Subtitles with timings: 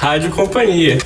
[0.00, 0.96] Rádio Companhia.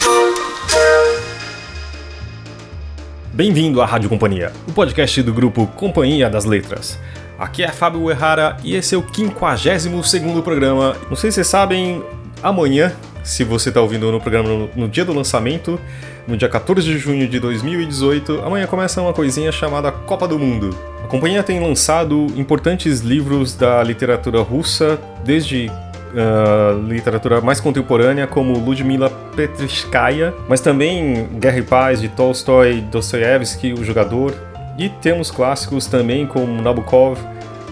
[3.33, 6.97] Bem-vindo à Rádio Companhia, o podcast do grupo Companhia das Letras.
[7.37, 10.97] Aqui é Fábio Errara e esse é o 52 programa.
[11.11, 12.05] Não sei se vocês sabem,
[12.41, 12.93] amanhã,
[13.25, 15.81] se você está ouvindo no programa no, dia do lançamento,
[16.29, 20.71] no dia 14 de junho de 2018, amanhã começa uma coisinha chamada Copa do Mundo.
[21.03, 25.69] A companhia tem lançado importantes livros da literatura russa, desde
[26.15, 33.73] uh, literatura mais contemporânea, como Ludmila Petrishkaya, mas também Guerra e Paz de Tolstói, Dostoiévski,
[33.73, 34.35] O Jogador,
[34.79, 37.19] e temos clássicos também como Nabokov,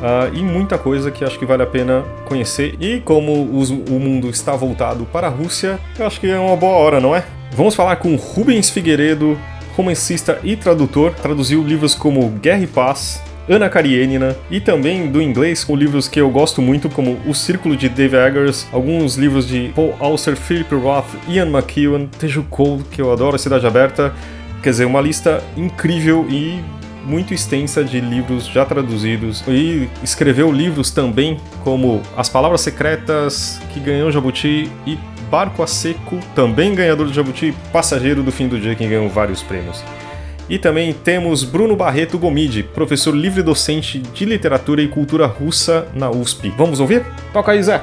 [0.02, 2.74] Uh, e muita coisa que acho que vale a pena conhecer.
[2.80, 6.56] E como os, o mundo está voltado para a Rússia, eu acho que é uma
[6.56, 7.22] boa hora, não é?
[7.52, 9.38] Vamos falar com Rubens Figueiredo,
[9.77, 11.14] romancista e tradutor.
[11.14, 16.20] Traduziu livros como Guerra e Paz, Ana Karenina e também do inglês com livros que
[16.20, 20.75] eu gosto muito, como O Círculo de Dave Eggers, alguns livros de Paul Auster, Philip
[20.75, 24.14] Roth, Ian McEwan, Teju Cole, que eu adoro, Cidade Aberta.
[24.62, 26.62] Quer dizer, uma lista incrível e
[27.05, 33.80] muito extensa de livros já traduzidos e escreveu livros também como As Palavras Secretas que
[33.80, 34.97] ganhou Jabuti e
[35.28, 39.42] Barco a Seco, também ganhador do Jabuti, Passageiro do Fim do Dia que ganhou vários
[39.42, 39.83] prêmios.
[40.48, 46.11] E também temos Bruno Barreto Gomide, professor livre docente de literatura e cultura russa na
[46.11, 46.53] USP.
[46.57, 47.05] Vamos ouvir?
[47.33, 47.81] Toca aí, Zé!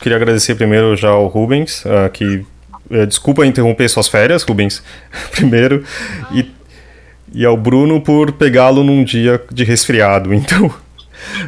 [0.00, 2.44] Queria agradecer primeiro já ao Rubens, uh, que
[2.90, 4.82] uh, desculpa interromper suas férias, Rubens,
[5.32, 5.82] primeiro,
[6.32, 6.48] e,
[7.32, 10.32] e ao Bruno por pegá-lo num dia de resfriado.
[10.34, 10.72] Então,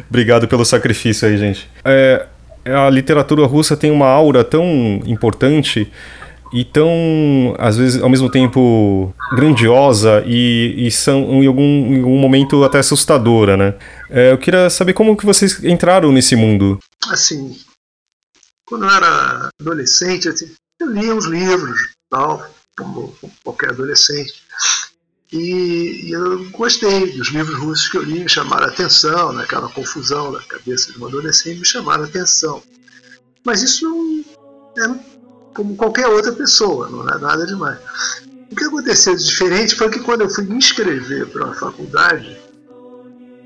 [0.09, 1.69] obrigado pelo sacrifício aí, gente.
[1.85, 2.25] É,
[2.65, 5.89] a literatura russa tem uma aura tão importante
[6.51, 12.17] e tão, às vezes, ao mesmo tempo grandiosa e, e são em algum, em algum
[12.17, 13.77] momento até assustadora, né?
[14.09, 16.79] É, eu queria saber como que vocês entraram nesse mundo.
[17.09, 17.55] Assim,
[18.65, 20.27] quando eu era adolescente,
[20.79, 22.45] eu lia uns livros, tal,
[22.77, 24.33] como qualquer adolescente.
[25.31, 29.45] E, e, eu gostei dos livros russos que eu li, me chamaram a atenção, né?
[29.75, 32.63] confusão da cabeça de um adolescente, me chamaram a atenção.
[33.45, 33.87] Mas isso
[34.75, 35.18] não, é,
[35.59, 37.77] como qualquer outra pessoa, não é nada demais.
[38.49, 42.37] O que aconteceu de diferente foi que quando eu fui me inscrever para uma faculdade,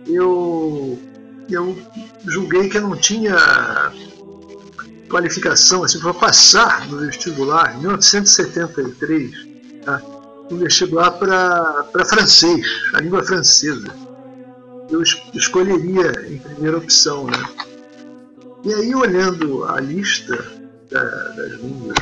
[0.06, 1.00] eu,
[1.50, 1.76] eu
[2.28, 3.36] julguei que eu não tinha
[5.10, 9.32] qualificação assim, para passar no vestibular, em 1973,
[9.84, 10.00] tá?
[10.52, 12.64] um vestibular para francês,
[12.94, 13.88] a língua francesa.
[14.88, 15.02] Eu
[15.34, 17.26] escolheria em primeira opção.
[17.26, 17.44] Né?
[18.66, 20.63] E aí, olhando a lista
[20.94, 21.98] da, das línguas,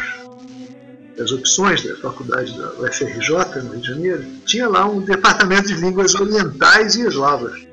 [1.18, 5.76] das opções da faculdade da UFRJ, no Rio de Janeiro, tinha lá um departamento de
[5.76, 7.66] línguas orientais e eslavas.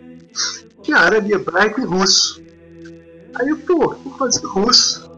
[0.82, 2.40] Tinha árabe, hebraico e russo.
[3.34, 5.10] Aí eu, pô, vou fazer russo.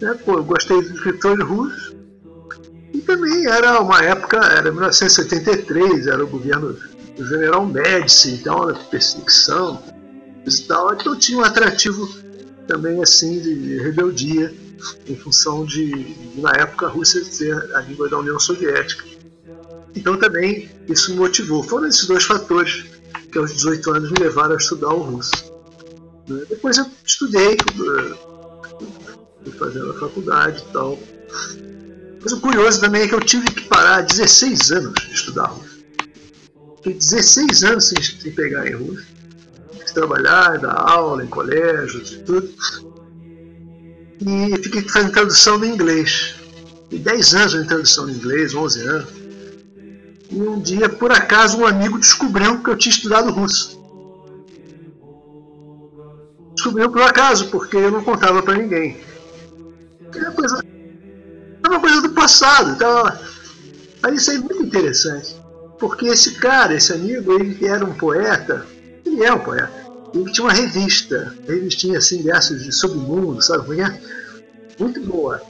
[0.00, 0.14] Né?
[0.24, 1.94] Pô, eu gostei dos escritores russos.
[2.92, 6.76] E também era uma época, era 1973, era o governo
[7.16, 9.82] do general Médici, então era perseguição
[10.46, 10.94] e tal.
[10.94, 12.08] Então tinha um atrativo
[12.66, 14.52] também assim de rebeldia
[15.06, 19.04] em função de, na época, a Rússia ser a língua da União Soviética.
[19.94, 21.62] Então também isso me motivou.
[21.62, 22.84] Foram esses dois fatores
[23.30, 25.52] que aos 18 anos me levaram a estudar o russo.
[26.28, 26.42] Né?
[26.48, 27.56] Depois eu estudei,
[29.42, 30.98] fui fazendo a faculdade e tal.
[32.22, 35.84] Mas o curioso também é que eu tive que parar 16 anos de estudar russo.
[36.76, 39.14] Fiquei 16 anos sem, sem pegar em russo.
[39.94, 42.52] Trabalhar, dar aula em colégios e tudo
[44.20, 46.34] e fiquei fazendo tradução do inglês.
[46.90, 49.08] E 10 anos de tradução do inglês, 11 anos.
[50.30, 53.82] E um dia, por acaso, um amigo descobriu que eu tinha estudado russo.
[56.54, 59.00] Descobriu por acaso, porque eu não contava para ninguém.
[60.14, 60.64] É uma coisa,
[61.62, 62.70] é uma coisa do passado.
[62.72, 63.04] Então,
[64.02, 65.36] aí isso é muito interessante.
[65.78, 68.64] Porque esse cara, esse amigo, ele era um poeta,
[69.04, 69.83] ele é um poeta
[70.14, 74.00] ele tinha uma revista, revistinha assim, versos de submundo, sabe como é?
[74.78, 75.42] Muito boa.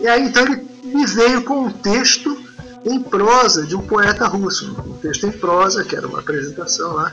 [0.00, 2.36] E aí então ele me veio com um texto
[2.84, 7.12] em prosa de um poeta russo, um texto em prosa, que era uma apresentação lá,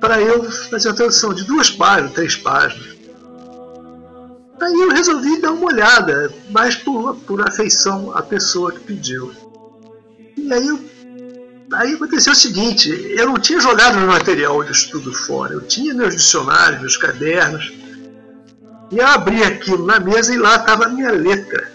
[0.00, 2.94] para eu fazer a tradução de duas páginas, três páginas.
[4.60, 9.32] Aí eu resolvi dar uma olhada, mais por, por afeição à pessoa que pediu.
[10.36, 10.78] E aí eu
[11.76, 15.94] Aí aconteceu o seguinte: eu não tinha jogado meu material de estudo fora, eu tinha
[15.94, 17.72] meus dicionários, meus cadernos.
[18.90, 21.72] E eu abri aquilo na mesa e lá estava a minha letra,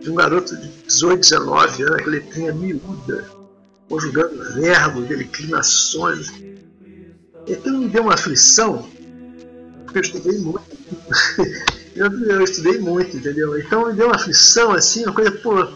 [0.00, 3.30] de um garoto de 18, 19 anos, aquela letrinha miúda,
[3.88, 6.32] conjugando verbos, declinações.
[7.46, 8.88] Então me deu uma aflição,
[9.84, 10.62] porque eu estudei muito.
[11.94, 13.58] eu, eu estudei muito, entendeu?
[13.58, 15.66] Então me deu uma aflição assim, uma coisa, pô,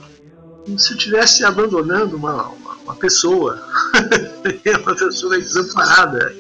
[0.65, 2.53] como se eu estivesse abandonando uma,
[2.91, 3.63] uma, pessoa,
[4.83, 6.35] uma pessoa desamparada.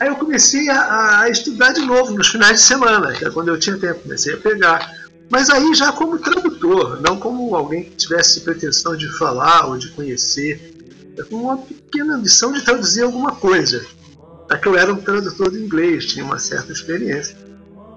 [0.00, 3.48] Aí eu comecei a, a, estudar de novo nos finais de semana, que é quando
[3.48, 4.96] eu tinha tempo, comecei a pegar.
[5.28, 9.90] Mas aí já como tradutor, não como alguém que tivesse pretensão de falar ou de
[9.90, 10.74] conhecer,
[11.18, 13.84] é com uma pequena ambição de traduzir alguma coisa.
[14.50, 17.36] É que eu era um tradutor de inglês, tinha uma certa experiência.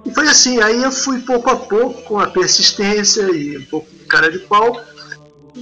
[0.04, 3.88] E foi assim, aí eu fui pouco a pouco, com a persistência e um pouco
[3.92, 4.84] de cara de pau,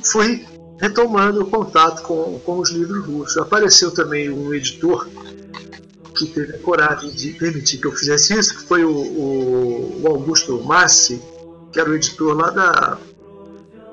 [0.04, 0.46] fui
[0.80, 3.38] retomando o contato com, com os livros russos.
[3.38, 5.08] Apareceu também um editor
[6.18, 10.08] que teve a coragem de permitir que eu fizesse isso, que foi o, o, o
[10.08, 11.22] Augusto Massi,
[11.72, 12.98] que era o editor lá da,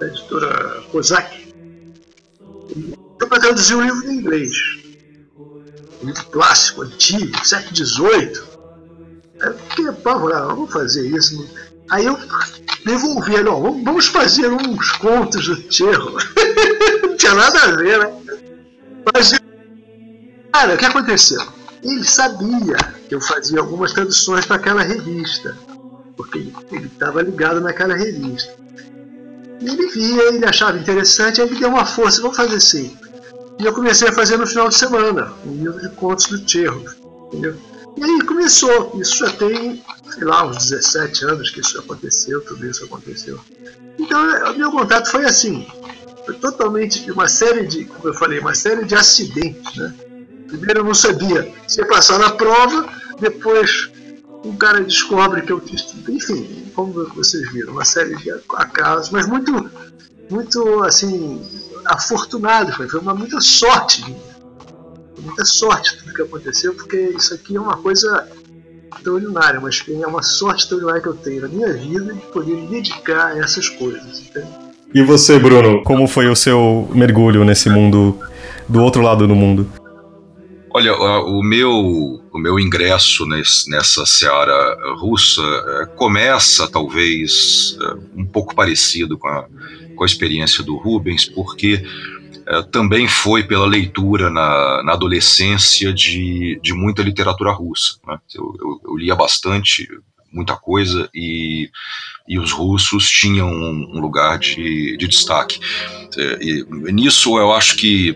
[0.01, 1.55] da editora Kozak.
[2.75, 4.53] Então, para traduzir um livro em inglês.
[6.03, 8.43] Um livro clássico, antigo, século XVIII.
[9.41, 11.47] Eu fiquei apavorado, vamos fazer isso.
[11.91, 12.19] Aí eu
[12.85, 16.17] devolvi ó, vamos fazer uns contos do Tcherro.
[17.17, 18.13] Não tinha nada a ver, né?
[19.15, 19.33] Mas,
[20.53, 21.41] cara, o que aconteceu?
[21.83, 22.77] Ele sabia
[23.09, 25.57] que eu fazia algumas traduções para aquela revista,
[26.15, 28.55] porque ele estava ligado naquela revista.
[29.63, 32.95] E ele via, ele achava interessante, aí ele deu uma força, vamos fazer assim.
[33.59, 36.85] E eu comecei a fazer no final de semana, um livro de contos do Tcherro?
[37.97, 39.83] E aí começou, isso já tem,
[40.13, 43.41] sei lá, uns 17 anos que isso aconteceu, tudo isso aconteceu.
[43.99, 45.67] Então, o meu contato foi assim,
[46.27, 49.95] foi totalmente uma série de, como eu falei, uma série de acidentes, né?
[50.49, 52.89] Primeiro eu não sabia se ia passar na prova,
[53.19, 53.91] depois
[54.45, 59.27] um cara descobre que eu fiz enfim, como vocês viram, uma série de acasos, mas
[59.27, 59.71] muito,
[60.31, 61.43] muito assim,
[61.87, 64.05] afortunado, foi, foi uma muita sorte
[65.27, 68.29] muita sorte tudo que aconteceu, porque isso aqui é uma coisa
[68.97, 72.67] extraordinária, mas é uma sorte extraordinária que eu tenho na minha vida de poder me
[72.69, 74.25] dedicar a essas coisas.
[74.95, 78.19] E você, Bruno, como foi o seu mergulho nesse mundo,
[78.69, 79.71] do outro lado do mundo?
[80.71, 81.71] Olha, o meu,
[82.33, 89.47] o meu ingresso nessa seara russa é, começa, talvez, é, um pouco parecido com a,
[89.95, 91.83] com a experiência do Rubens, porque
[92.47, 97.99] é, também foi pela leitura na, na adolescência de, de muita literatura russa.
[98.07, 98.19] Né?
[98.35, 99.89] Eu, eu, eu, lia bastante,
[100.31, 101.71] muita coisa, e,
[102.29, 105.59] e os russos tinham um, lugar de, de destaque.
[106.17, 108.15] É, e, nisso eu acho que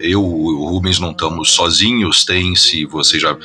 [0.00, 3.36] eu e o Rubens não estamos sozinhos, tem, se você já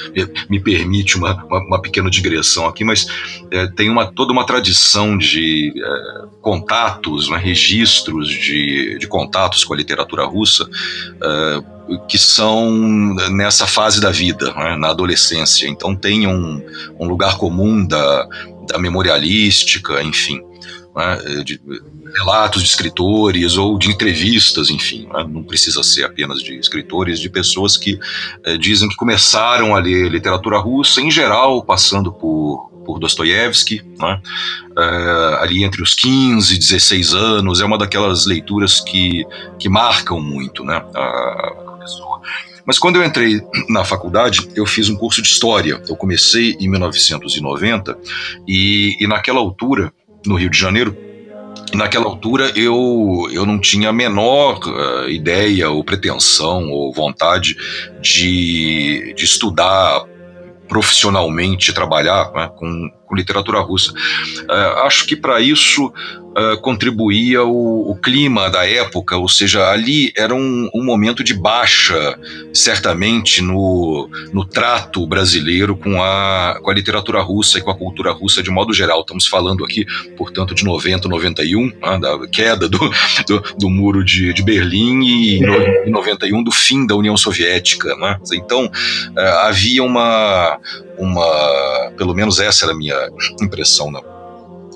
[0.49, 3.07] me permite uma, uma, uma pequena digressão aqui, mas
[3.51, 9.73] é, tem uma, toda uma tradição de é, contatos, né, registros de, de contatos com
[9.73, 10.67] a literatura russa
[11.21, 11.74] é,
[12.07, 12.71] que são
[13.31, 15.67] nessa fase da vida, né, na adolescência.
[15.67, 16.61] Então tem um,
[16.99, 18.27] um lugar comum da,
[18.69, 20.41] da memorialística, enfim.
[20.95, 21.59] Né, de,
[22.17, 25.25] relatos de escritores ou de entrevistas, enfim, né?
[25.29, 27.99] não precisa ser apenas de escritores, de pessoas que
[28.43, 34.21] eh, dizem que começaram a ler literatura russa, em geral, passando por, por Dostoiévski, né?
[34.77, 39.25] Eh, ali entre os 15 e 16 anos, é uma daquelas leituras que,
[39.59, 40.81] que marcam muito né?
[40.95, 41.64] a.
[42.65, 45.81] Mas quando eu entrei na faculdade, eu fiz um curso de História.
[45.87, 47.97] Eu comecei em 1990
[48.47, 49.93] e, e naquela altura,
[50.25, 50.97] no Rio de Janeiro,
[51.73, 57.55] naquela altura eu, eu não tinha a menor uh, ideia ou pretensão ou vontade
[58.01, 60.05] de, de estudar
[60.67, 63.91] profissionalmente, trabalhar né, com, com literatura russa.
[63.91, 65.85] Uh, acho que para isso
[66.35, 71.33] uh, contribuía o, o, clima da época, ou seja, ali era um, um, momento de
[71.33, 72.19] baixa,
[72.53, 78.11] certamente, no, no trato brasileiro com a, com a literatura russa e com a cultura
[78.11, 79.01] russa de modo geral.
[79.01, 79.85] Estamos falando aqui,
[80.17, 82.79] portanto, de 90, 91, né, da queda do,
[83.27, 85.39] do, do, muro de, de Berlim e
[85.85, 87.95] em 91 do fim da União Soviética.
[87.95, 88.19] Né?
[88.33, 90.59] Então, uh, havia uma,
[90.97, 93.09] uma, pelo menos essa era a minha
[93.41, 94.01] impressão na,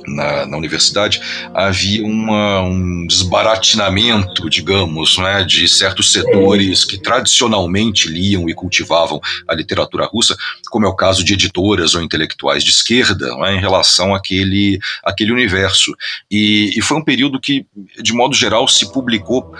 [0.10, 1.22] na, na universidade,
[1.54, 9.54] havia uma, um desbaratinamento, digamos, né, de certos setores que tradicionalmente liam e cultivavam a
[9.54, 10.36] literatura russa,
[10.70, 15.32] como é o caso de editoras ou intelectuais de esquerda, né, em relação àquele, àquele
[15.32, 15.96] universo.
[16.30, 17.66] E, e foi um período que,
[18.02, 19.54] de modo geral, se publicou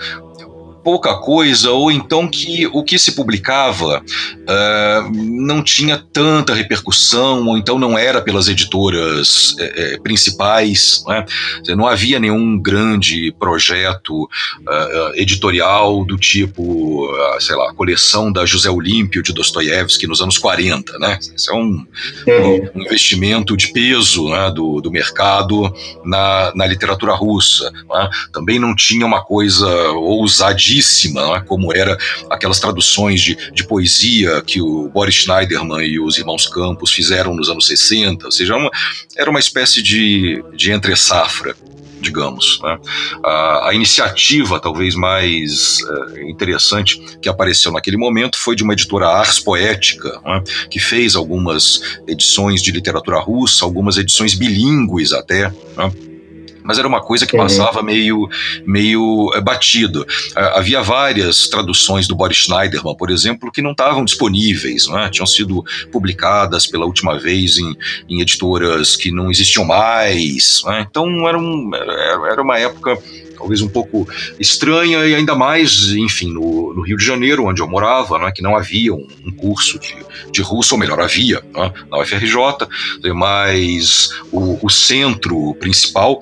[0.82, 7.56] pouca coisa, ou então que o que se publicava uh, não tinha tanta repercussão, ou
[7.56, 11.02] então não era pelas editoras eh, eh, principais.
[11.06, 11.24] Né?
[11.68, 18.46] Não havia nenhum grande projeto uh, editorial do tipo, uh, sei lá, a coleção da
[18.46, 20.98] José Olímpio de Dostoiévski nos anos 40.
[20.98, 21.18] Né?
[21.34, 21.86] Isso é um,
[22.74, 25.72] um investimento de peso né, do, do mercado
[26.04, 27.70] na, na literatura russa.
[27.70, 28.10] Né?
[28.32, 29.92] Também não tinha uma coisa
[30.70, 31.96] ousadíssima, né, como era
[32.30, 37.48] aquelas traduções de, de poesia que o Boris Schneiderman e os irmãos Campos fizeram nos
[37.48, 38.70] anos 60, ou seja, uma,
[39.16, 41.54] era uma espécie de, de entre-safra
[42.02, 42.58] digamos.
[42.62, 42.78] Né?
[43.22, 45.80] A, a, iniciativa talvez mais
[46.16, 50.42] é, interessante que apareceu naquele momento foi de uma editora Ars Poética, né?
[50.70, 55.50] que fez algumas edições de literatura russa, algumas edições bilíngues até.
[55.76, 56.09] Né?
[56.62, 57.42] Mas era uma coisa que uhum.
[57.42, 58.28] passava meio,
[58.66, 60.06] meio é, batido.
[60.34, 65.08] Havia várias traduções do Boris Schneiderman, por exemplo, que não estavam disponíveis, né?
[65.10, 67.76] tinham sido publicadas pela última vez em,
[68.08, 70.62] em editoras que não existiam mais.
[70.64, 70.86] Né?
[70.88, 72.98] Então era, um, era uma época
[73.40, 74.06] talvez um pouco
[74.38, 78.42] estranha e ainda mais, enfim, no, no, Rio de Janeiro, onde eu morava, né, que
[78.42, 79.96] não havia um, um curso de,
[80.30, 82.34] de russo, ou melhor, havia né, na UFRJ,
[83.14, 86.20] mas o, o centro principal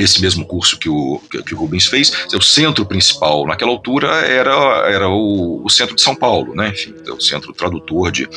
[0.00, 4.52] esse mesmo curso que o, que, o Rubens fez, o centro principal naquela altura era,
[4.88, 6.68] era o, o centro de São Paulo, né?
[6.70, 8.28] Enfim, o centro tradutor de,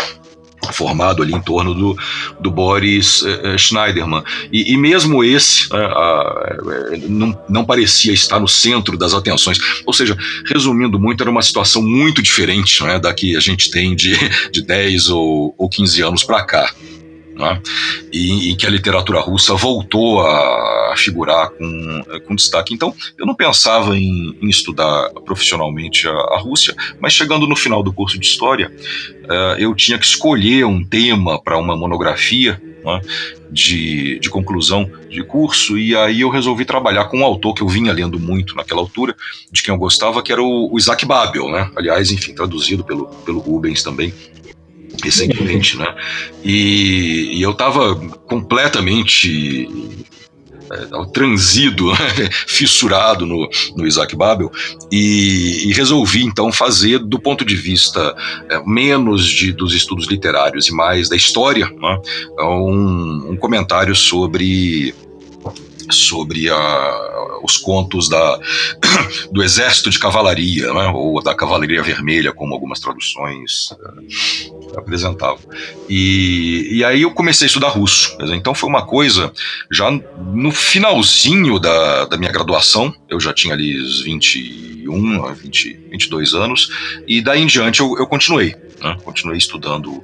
[0.71, 1.97] formado ali em torno do,
[2.39, 4.23] do Boris eh, eh Schneiderman.
[4.51, 9.57] E, e, mesmo esse né, eh, não, não parecia estar no centro das atenções.
[9.85, 10.15] Ou seja,
[10.47, 14.15] resumindo muito, era uma situação muito diferente né, da que a gente tem de,
[14.51, 16.73] de 10 ou, ou 15 anos para cá
[17.35, 17.61] né?
[18.11, 22.73] e em que a literatura russa voltou a figurar com, com destaque.
[22.73, 27.81] Então, eu não pensava em, em estudar profissionalmente a, a, Rússia, mas chegando no final
[27.81, 28.71] do curso de História,
[29.23, 33.01] uh, eu tinha que escolher um tema para uma monografia né?
[33.51, 37.67] de, de conclusão de curso, e aí eu resolvi trabalhar com um autor que eu
[37.67, 39.15] vinha lendo muito naquela altura,
[39.51, 41.69] de quem eu gostava, que era o, o Isaac Babel, né?
[41.75, 44.13] aliás, enfim, traduzido pelo, pelo Rubens também,
[45.01, 45.95] recentemente, né?
[46.43, 47.95] E, e eu estava
[48.27, 49.67] completamente
[50.71, 52.29] é, transido, né?
[52.47, 54.51] fissurado no, no Isaac Babel,
[54.91, 58.15] e, e, resolvi então fazer, do ponto de vista
[58.49, 62.01] é, menos de, dos estudos literários e mais da história, né?
[62.39, 64.93] um, um comentário sobre
[65.89, 68.39] sobre a, os contos da,
[69.31, 75.43] do exército de cavalaria, né, ou da cavalaria vermelha, como algumas traduções uh, apresentavam.
[75.89, 78.17] E, e aí eu comecei a estudar russo.
[78.33, 79.31] Então foi uma coisa,
[79.71, 86.33] já no finalzinho da, da minha graduação, eu já tinha ali os 21, 20, 22
[86.33, 86.69] anos,
[87.07, 88.55] e daí em diante eu, eu continuei.
[88.81, 88.97] Né?
[89.03, 90.03] Continuei estudando uh,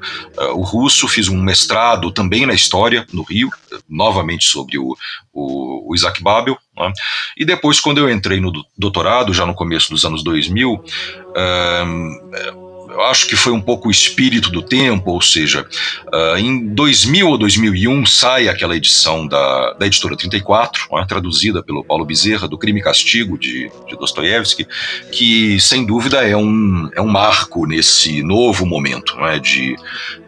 [0.53, 3.49] o russo, fiz um mestrado também na história no Rio,
[3.87, 4.95] novamente sobre o,
[5.33, 6.57] o, o Isaac Babel.
[6.77, 6.91] Né?
[7.37, 13.01] E depois, quando eu entrei no doutorado, já no começo dos anos 2000, uh, eu
[13.03, 15.65] acho que foi um pouco o espírito do tempo, ou seja,
[16.07, 21.83] uh, em 2000 ou 2001 sai aquela edição da, da editora 34, né, traduzida pelo
[21.83, 24.67] Paulo Bezerra, do Crime e Castigo de, de Dostoiévski,
[25.11, 29.75] que sem dúvida é um, é um marco nesse novo momento né, de,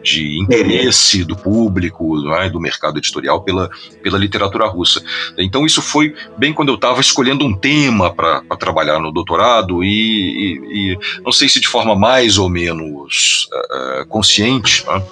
[0.02, 3.70] de interesse do público, né, do mercado editorial pela,
[4.02, 5.02] pela literatura russa.
[5.36, 9.88] Então isso foi bem quando eu estava escolhendo um tema para trabalhar no doutorado e,
[9.88, 15.02] e, e não sei se de forma mais ou menos uh, consciente, né?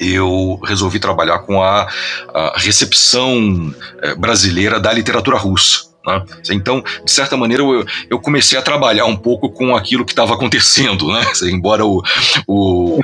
[0.00, 1.88] eu resolvi trabalhar com a,
[2.34, 5.88] a recepção uh, brasileira da literatura russa.
[6.06, 6.24] Né?
[6.50, 10.34] Então, de certa maneira, eu, eu, comecei a trabalhar um pouco com aquilo que estava
[10.34, 11.22] acontecendo, né?
[11.50, 12.02] embora o,
[12.46, 13.00] o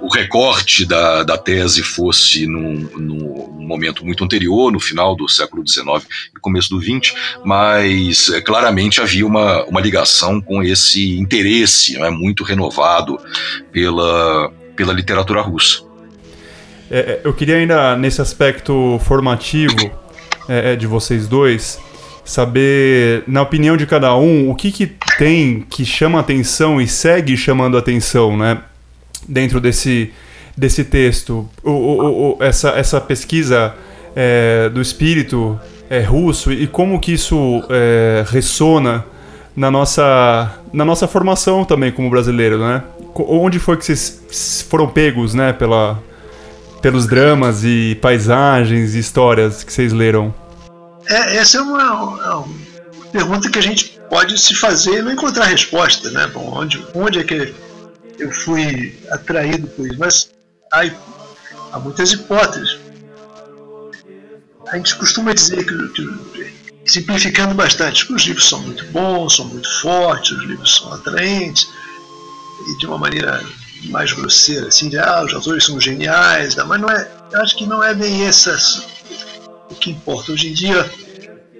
[0.00, 5.66] o recorte da, da tese fosse num, num, momento muito anterior, no final do século
[5.66, 7.12] XIX e começo do XX,
[7.44, 13.18] mas é, claramente havia uma, uma ligação com esse interesse né, muito renovado
[13.72, 15.82] pela, pela literatura russa.
[16.90, 19.90] É, é eu queria ainda, nesse aspecto formativo
[20.48, 21.80] é, é, de vocês dois,
[22.24, 24.86] saber, na opinião de cada um, o que, que
[25.18, 28.62] tem que chama atenção e segue chamando atenção, né?
[29.28, 30.12] Dentro desse,
[30.56, 31.48] desse texto.
[31.62, 33.74] O, o, o essa, essa pesquisa
[34.14, 39.04] é, do espírito é, russo e como que isso é, ressona
[39.54, 42.82] na nossa, na nossa formação também como brasileiro, né?
[43.14, 45.98] Onde foi que vocês foram pegos, né, pela,
[46.82, 50.34] pelos dramas e paisagens e histórias que vocês leram?
[51.08, 52.44] É, essa é uma, uma
[53.10, 56.26] pergunta que a gente pode se fazer e não encontrar resposta, né?
[56.32, 57.54] Bom, onde, onde é que
[58.18, 59.98] eu fui atraído por isso?
[59.98, 60.30] Mas
[60.72, 60.82] há,
[61.72, 62.78] há muitas hipóteses.
[64.68, 69.44] A gente costuma dizer que, que, simplificando bastante, que os livros são muito bons, são
[69.46, 71.68] muito fortes, os livros são atraentes,
[72.68, 73.40] e de uma maneira
[73.84, 77.66] mais grosseira, assim, de ah, os autores são geniais, mas não é, eu acho que
[77.66, 78.56] não é bem essa
[79.70, 80.32] o que importa.
[80.32, 80.90] Hoje em dia,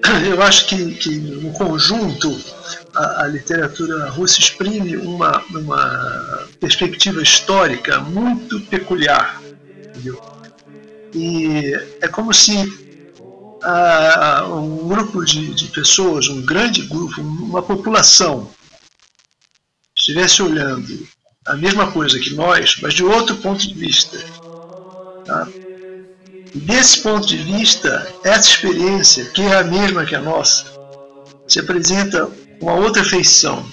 [0.29, 2.41] eu acho que, que no conjunto
[2.97, 9.41] a, a, literatura russa exprime uma, uma perspectiva histórica muito peculiar.
[9.89, 10.21] Entendeu?
[11.15, 12.87] E é como se
[14.51, 18.51] um grupo de, de pessoas, um grande grupo, uma população,
[19.97, 21.07] estivesse olhando
[21.47, 24.19] a mesma coisa que nós, mas de outro ponto de vista.
[25.25, 25.49] Tá?
[26.55, 30.67] Desse ponto de vista, essa experiência, que é a mesma que a nossa,
[31.47, 32.29] se apresenta
[32.61, 33.65] uma outra feição.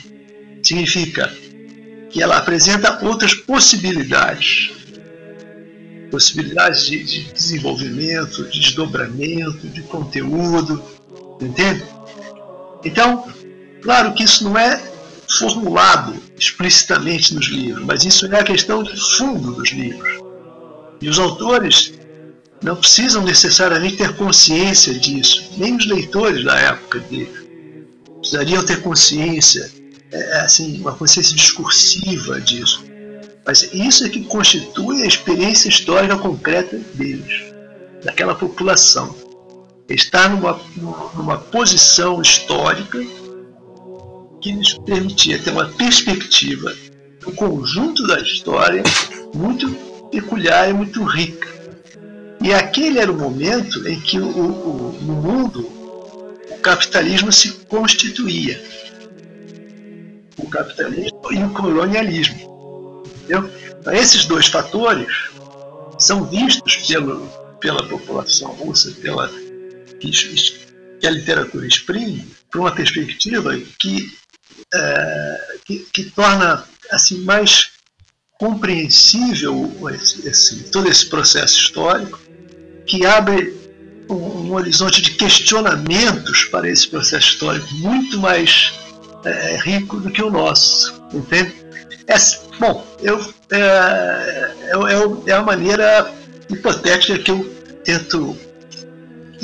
[0.62, 1.32] Significa
[2.10, 4.72] que ela apresenta outras possibilidades.
[6.12, 10.82] Possibilidades de, de desenvolvimento, de desdobramento, de conteúdo,
[11.42, 11.84] entende?
[12.86, 13.28] Então,
[13.82, 14.80] claro que isso não é
[15.28, 20.20] formulado explicitamente nos livros, mas isso é a questão de fundo dos livros.
[21.02, 21.94] E os autores
[22.62, 27.43] não precisam necessariamente ter consciência disso, nem os leitores da época dele.
[28.24, 29.70] Precisariam ter consciência,
[30.10, 32.82] é, é, assim, uma consciência discursiva disso.
[33.46, 37.44] Mas isso é que constitui a experiência histórica concreta deles,
[38.02, 39.14] daquela população.
[39.90, 40.58] Está numa,
[41.18, 42.98] numa posição histórica
[44.40, 46.74] que lhes permitia ter uma perspectiva
[47.20, 48.84] do conjunto da história
[49.36, 49.70] muito
[50.10, 51.50] peculiar e muito rica.
[52.42, 55.83] E aquele era o momento em que o, o, no mundo o
[56.64, 58.60] capitalismo se constituía.
[60.38, 63.04] O capitalismo e o colonialismo.
[63.26, 63.50] Então,
[63.94, 65.30] esses dois fatores
[66.00, 67.28] são vistos pelo,
[67.60, 69.30] pela população russa, pela,
[70.00, 70.10] que,
[71.00, 74.18] que a literatura exprime, por uma perspectiva que,
[74.74, 77.72] é, que, que torna assim mais
[78.40, 82.20] compreensível esse, esse, todo esse processo histórico
[82.86, 83.63] que abre
[84.10, 88.74] um, horizonte de questionamentos para esse processo histórico muito mais
[89.26, 91.54] é, rico do que o nosso, entende?
[92.08, 92.16] É,
[92.60, 93.20] bom, eu,
[93.52, 96.12] é, é, é, é a maneira
[96.50, 97.44] hipotética que eu
[97.84, 98.36] tento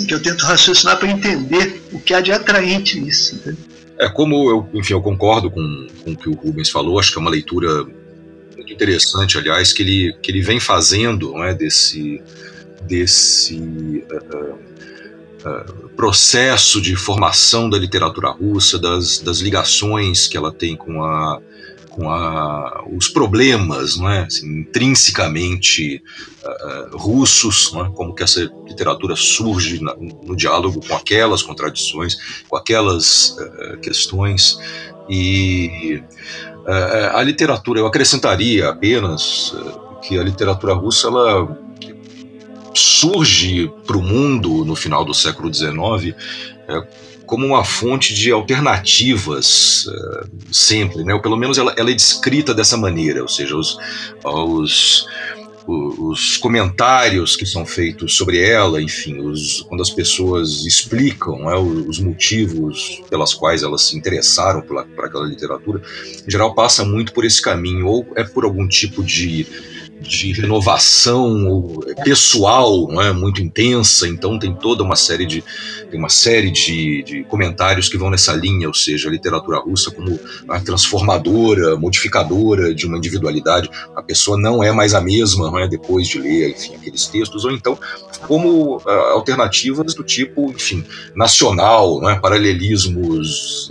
[0.08, 3.36] que eu tento raciocinar para entender o que há de atraente nisso.
[3.36, 3.58] Entende?
[4.00, 6.98] É como eu, enfim, eu concordo com, com o que o Rubens falou.
[6.98, 7.84] Acho que é uma leitura
[8.56, 12.22] muito interessante, aliás, que ele que ele vem fazendo, não é, desse
[12.89, 14.56] desse uh,
[15.47, 21.39] uh, processo de formação da literatura russa, das, das ligações que ela tem com a
[21.89, 24.21] com a, os problemas não é?
[24.21, 26.02] Assim, intrinsecamente
[26.43, 27.89] uh, russos, é?
[27.93, 34.58] como que essa literatura surge na, no diálogo com aquelas contradições, com aquelas uh, questões.
[35.10, 36.02] E
[36.65, 39.54] uh, a literatura, eu acrescentaria apenas
[40.02, 41.68] que a literatura russa ela
[42.73, 46.15] surge para o mundo no final do século XIX
[46.67, 46.84] é,
[47.25, 51.13] como uma fonte de alternativas é, sempre, né?
[51.13, 53.77] ou pelo menos ela, ela, é descrita dessa maneira, ou seja, os,
[54.23, 55.05] os,
[55.67, 61.99] os comentários que são feitos sobre ela, enfim, os, quando as pessoas explicam né, os
[61.99, 65.84] motivos pelas quais elas se interessaram por aquela literatura,
[66.27, 69.45] em geral passa muito por esse caminho, ou é por algum tipo de
[69.99, 75.43] de renovação pessoal não é, muito intensa, então tem toda uma série de
[75.89, 79.89] tem uma série de, de comentários que vão nessa linha, ou seja, a literatura russa
[79.89, 85.59] como a transformadora, modificadora de uma individualidade, a pessoa não é mais a mesma não
[85.59, 87.77] é, depois de ler enfim, aqueles textos, ou então
[88.27, 90.83] como uh, alternativas do tipo, enfim,
[91.15, 93.69] nacional, não é, paralelismos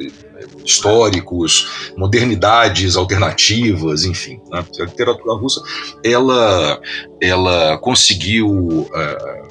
[0.65, 4.41] históricos, modernidades alternativas, enfim.
[4.51, 4.65] Né?
[4.81, 5.61] A literatura russa,
[6.05, 6.81] ela,
[7.21, 9.48] ela conseguiu uh,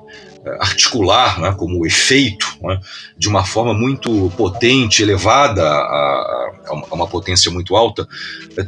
[0.60, 2.80] articular né, como efeito né,
[3.18, 8.08] de uma forma muito potente, elevada a, a, uma potência muito alta,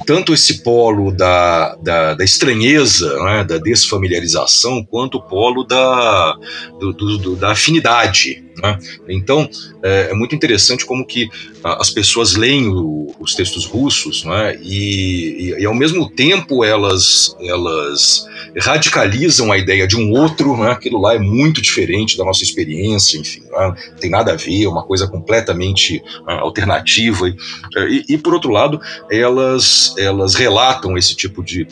[0.06, 6.36] tanto esse polo da, da, da estranheza, né, da desfamiliarização, quanto o polo da,
[6.80, 8.44] do, do, da afinidade.
[8.62, 8.78] Né?
[9.08, 9.50] Então,
[9.82, 11.30] é, é, muito interessante como que
[11.64, 14.58] as pessoas leem o, os textos russos né?
[14.62, 20.72] e, e, e, ao mesmo tempo, elas, elas radicalizam a ideia de um outro, né?
[20.72, 23.76] aquilo lá é muito diferente da nossa experiência, enfim, né?
[24.00, 27.30] tem nada a ver, é uma coisa completamente uh, alternativa.
[27.30, 27.36] E,
[27.78, 31.68] e, e, por outro lado, elas, elas relatam esse tipo de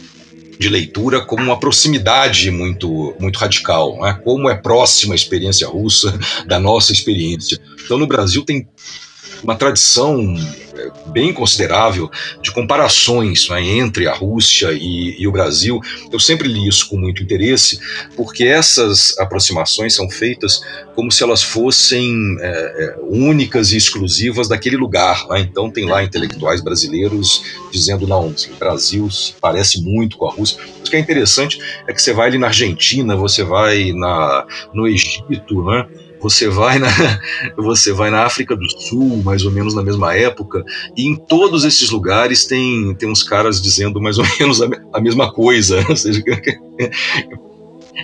[0.59, 4.19] de leitura como uma proximidade muito, muito radical, né?
[4.23, 7.59] como é próxima a experiência russa da nossa experiência.
[7.85, 8.67] Então, no Brasil tem
[9.43, 10.35] uma tradição
[10.77, 12.09] é, bem considerável
[12.41, 15.81] de comparações né, entre a Rússia e, e, o Brasil.
[16.11, 17.79] Eu sempre li isso com muito interesse,
[18.15, 20.61] porque essas aproximações são feitas
[20.95, 25.27] como se elas fossem é, é únicas e exclusivas daquele lugar.
[25.29, 25.41] Né?
[25.41, 30.59] Então, tem lá intelectuais brasileiros dizendo: não, o Brasil se parece muito com a Rússia.
[30.79, 34.87] O que é interessante é que você vai ali na Argentina, você vai na, no
[34.87, 35.87] Egito, né?
[36.19, 36.87] Você vai na
[37.57, 40.63] você vai na África do Sul, mais ou menos na mesma época,
[40.95, 45.01] e em todos esses lugares tem, tem uns caras dizendo mais ou menos a, a
[45.01, 45.77] mesma coisa.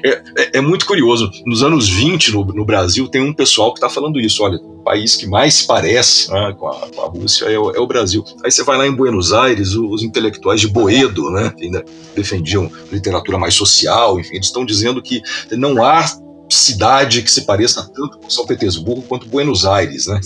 [0.04, 1.30] É, é, é, muito curioso.
[1.46, 4.44] Nos anos 20, no, no Brasil, tem um pessoal que está falando isso.
[4.44, 7.80] Olha, o país que mais parece né, com, a, com, a, Rússia é o, é
[7.80, 8.24] o, Brasil.
[8.44, 11.86] Aí você vai lá em Buenos Aires, os, os intelectuais de Boedo, né, que ainda
[12.16, 15.22] defendiam literatura mais social, enfim, eles estão dizendo que
[15.52, 16.06] não há
[16.50, 20.20] cidade que se pareça tanto com São Petersburgo quanto Buenos Aires, né?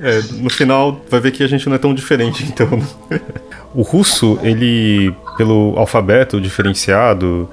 [0.00, 2.68] É, no final vai ver que a gente não é tão diferente, então.
[3.74, 7.48] O russo, ele, pelo alfabeto diferenciado,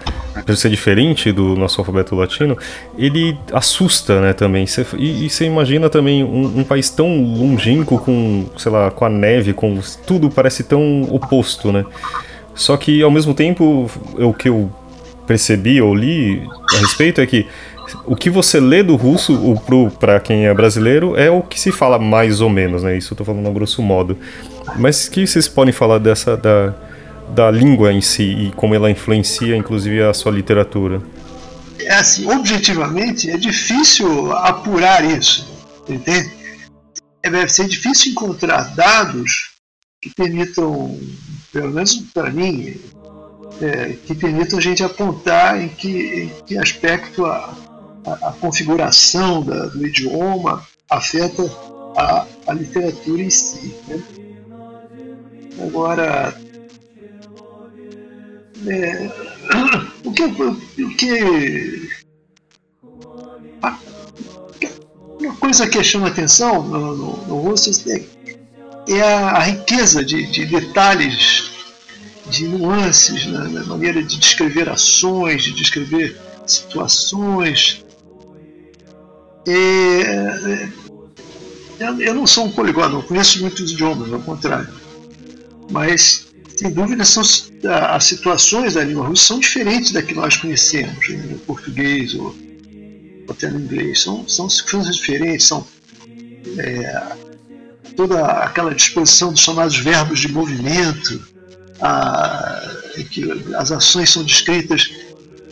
[0.46, 2.58] por ser diferente do nosso alfabeto latino,
[2.98, 4.66] ele assusta, né, também.
[4.66, 9.10] Cê, e, você imagina também um, um, país tão longínquo com, sei lá, com a
[9.10, 11.86] neve, com tudo parece tão oposto, né?
[12.56, 14.72] Só que ao mesmo tempo, o que eu
[15.26, 17.48] percebi ou li a respeito é que
[18.06, 19.38] o que você lê do russo,
[20.00, 22.98] para quem é brasileiro, é o que se fala mais ou menos, né?
[22.98, 24.18] Isso eu tô falando a grosso modo.
[24.78, 26.74] Mas que vocês podem falar dessa da,
[27.30, 31.02] da língua em si e como ela influencia, inclusive, a sua literatura?
[31.80, 35.46] É assim, objetivamente, é difícil apurar isso,
[35.88, 36.32] entende?
[37.22, 39.52] É, deve ser difícil encontrar dados
[40.02, 40.98] que permitam,
[41.52, 42.76] pelo menos para mim,
[43.62, 47.54] é, que permitam a gente apontar em que, em que aspecto a,
[48.06, 51.44] a, a configuração da, do idioma afeta
[51.98, 53.76] a, a literatura em si.
[53.88, 54.02] Né?
[55.62, 56.36] Agora,
[58.68, 59.12] é,
[60.06, 61.94] o que, o que
[65.20, 67.56] uma coisa que chama atenção no, no, no
[67.88, 68.04] é,
[68.89, 71.53] é a, a riqueza de, de detalhes
[72.30, 77.84] de nuances na, na maneira de descrever ações, de descrever situações.
[79.48, 80.70] É,
[82.00, 84.70] eu não sou um poliglota, não conheço muitos idiomas, ao contrário.
[85.70, 91.10] Mas, sem dúvida, são, as situações da língua russa são diferentes da que nós conhecemos
[91.10, 92.36] né, no português ou
[93.28, 94.02] até no inglês.
[94.02, 95.66] São, são situações diferentes, são
[96.58, 97.16] é,
[97.96, 101.33] toda aquela disposição dos chamados verbos de movimento,
[101.84, 102.62] a,
[103.12, 104.89] que as ações são descritas,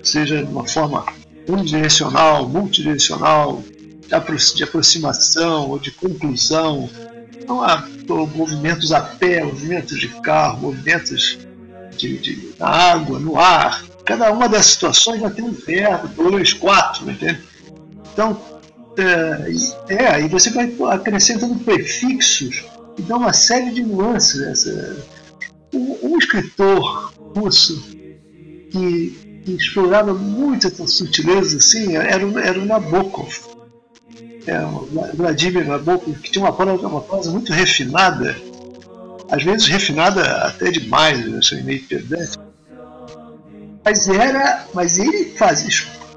[0.02, 1.06] seja de uma forma
[1.46, 3.62] unidirecional, multidirecional,
[4.56, 6.90] de aproximação ou de conclusão.
[7.46, 7.86] Não há
[8.34, 11.40] movimentos a pé, movimentos de carro, movimentos
[11.98, 13.84] de, de, na água, no ar.
[14.06, 17.40] Cada uma dessas situações vai ter um verbo, dois, quatro, entende?
[18.14, 18.40] Então,
[18.98, 22.64] é, é, aí você vai acrescentando prefixos
[22.98, 24.42] e dá uma série de nuances.
[24.42, 24.98] Essa,
[25.74, 27.82] um, um escritor russo
[28.72, 33.30] que, que, explorava muitas sutilezas assim era, era o Nabokov.
[34.46, 34.58] É,
[35.14, 38.36] Vladimir Nabokov, que tinha uma prosa, uma prosa muito refinada,
[39.30, 42.38] às vezes refinada até demais, achei meio pedante.
[43.84, 45.70] Mas era, mas ele fazia,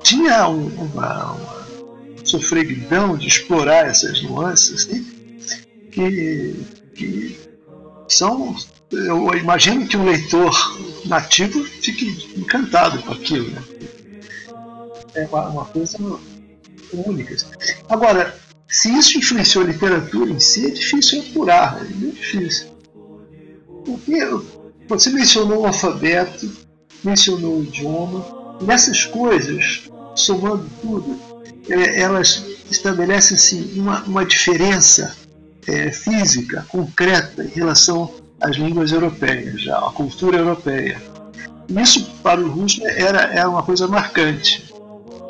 [0.03, 1.65] tinha um, uma, uma
[2.25, 5.07] sofreguidão de explorar essas nuances assim,
[5.91, 6.55] que,
[6.95, 7.39] que
[8.09, 8.55] são
[8.97, 10.55] eu imagino que um leitor
[11.07, 13.51] nativo fique encantado com aquilo.
[13.51, 13.63] Né?
[15.15, 15.99] É uma, uma coisa
[16.93, 17.37] única.
[17.89, 18.37] Agora,
[18.69, 22.69] se isso influenciou a literatura em si, é difícil apurar, é muito difícil.
[23.85, 24.19] Porque
[24.89, 26.51] você mencionou o alfabeto,
[27.03, 28.25] mencionou o idioma,
[28.61, 31.19] e essas coisas, somando tudo,
[31.69, 35.15] é, elas estabelecem assim, uma, uma diferença
[35.67, 38.13] é, física, concreta, em relação
[38.45, 41.03] as línguas europeias, a cultura europeia.
[41.69, 44.71] Isso, para o russo, era, era uma coisa marcante.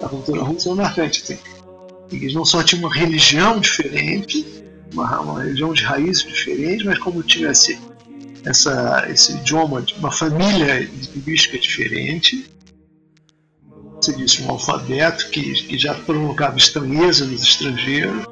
[0.03, 1.23] A cultura russa era marcante.
[1.23, 1.39] Assim.
[2.11, 4.45] Eles não só tinham uma religião diferente,
[4.93, 7.79] uma, uma religião de raízes diferentes, mas como tivesse
[8.45, 10.81] essa, esse idioma uma família
[11.15, 12.51] linguística diferente.
[13.97, 18.27] Você disse um alfabeto que, que já provocava estranheza nos estrangeiros.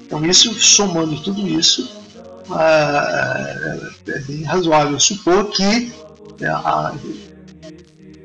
[0.00, 2.01] Então, isso, somando tudo isso,
[2.50, 5.92] é, é bem razoável supor que
[6.40, 6.94] é, a,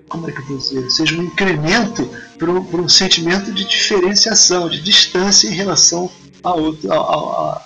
[0.10, 4.70] como é que eu vou dizer, seja um incremento para um, um, sentimento de diferenciação,
[4.70, 6.10] de distância em relação
[6.44, 7.62] a outro, a, a,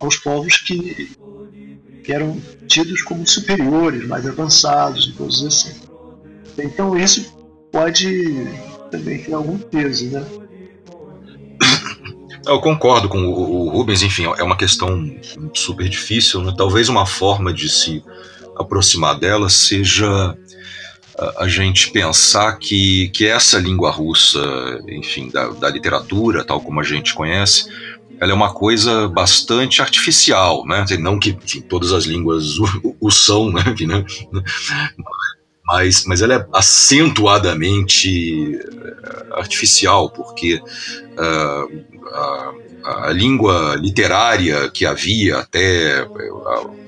[0.00, 1.16] aos povos que,
[2.02, 5.80] que eram tidos como superiores, mais avançados e coisas assim.
[6.58, 7.34] Então isso
[7.70, 8.46] pode
[8.90, 10.24] também ter algum peso, né?
[12.46, 15.10] Eu concordo com o, Rubens, enfim, é uma questão
[15.54, 16.42] super difícil.
[16.42, 16.54] Né?
[16.56, 18.02] Talvez uma forma de se
[18.56, 20.36] aproximar dela seja
[21.38, 24.40] a, gente pensar que, que essa língua russa,
[24.88, 27.68] enfim, da, da literatura, tal como a gente conhece,
[28.20, 30.84] ela é uma coisa bastante artificial, né?
[30.98, 33.62] Não que enfim, todas as línguas o, o são, né?
[35.66, 42.52] Mas, mas ela é acentuadamente eh, artificial, porque uh, a,
[43.06, 46.84] a, língua literária que havia até uh,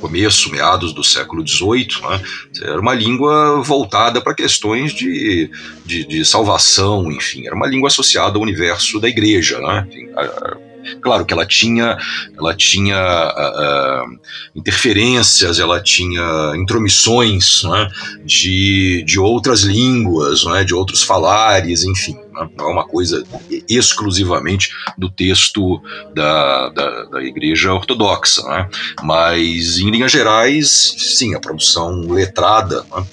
[0.00, 2.22] começo, meados do século XVIII, né,
[2.62, 5.50] era uma língua voltada para questões de,
[5.84, 9.58] de, de, salvação, enfim, era uma língua associada ao universo da igreja.
[9.58, 10.56] Né, enfim, a,
[11.00, 11.98] Claro que ela tinha,
[12.36, 14.18] ela tinha uh, uh,
[14.54, 17.88] interferências, ela tinha intromissões né,
[18.24, 22.16] de, de outras línguas, né, de outros falares, enfim.
[22.32, 23.22] Né, não é uma coisa
[23.68, 25.80] exclusivamente do texto
[26.14, 28.42] da, da, da Igreja Ortodoxa.
[28.42, 28.68] Né,
[29.02, 32.84] mas, em linhas gerais, sim, a produção letrada.
[32.94, 33.06] Né,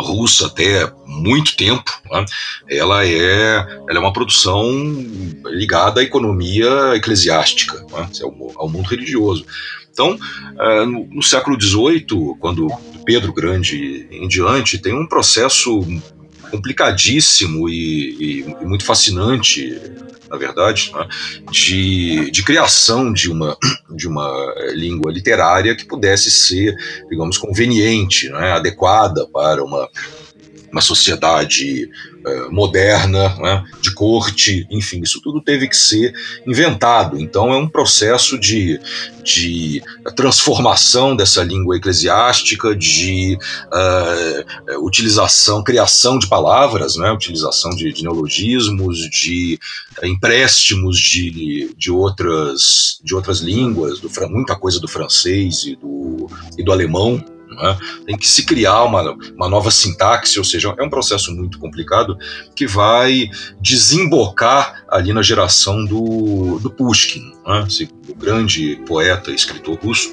[0.00, 2.24] russa até muito tempo, né?
[2.68, 3.56] ela, é,
[3.88, 4.64] ela é uma produção
[5.46, 8.08] ligada à economia eclesiástica, né?
[8.56, 9.44] ao, mundo religioso.
[9.90, 10.16] Então,
[10.86, 12.68] no, no, século XVIII, quando
[13.04, 15.80] Pedro Grande em diante, tem um processo
[16.50, 19.80] complicadíssimo e, e, e muito fascinante
[20.28, 21.08] na verdade, né,
[21.50, 23.56] de, de criação de uma,
[23.96, 26.76] de uma língua literária que pudesse ser,
[27.08, 29.88] digamos, conveniente, né, adequada para uma,
[30.70, 31.90] uma sociedade
[32.26, 36.12] uh, moderna, né, de corte, enfim, isso tudo teve que ser
[36.46, 37.18] inventado.
[37.18, 38.80] Então é um processo de,
[39.22, 39.82] de
[40.14, 48.98] transformação dessa língua eclesiástica, de uh, utilização, criação de palavras, né, utilização de, de neologismos,
[49.10, 49.58] de
[50.02, 56.62] empréstimos de, de, outras, de outras línguas, do, muita coisa do francês e do, e
[56.62, 57.24] do alemão.
[57.50, 57.78] Né?
[58.06, 62.16] Tem que se criar uma, uma nova sintaxe, ou seja, é um processo muito complicado
[62.54, 63.30] que vai
[63.60, 67.32] desembocar ali na geração do, do Pushkin,
[68.08, 70.12] o grande poeta escritor russo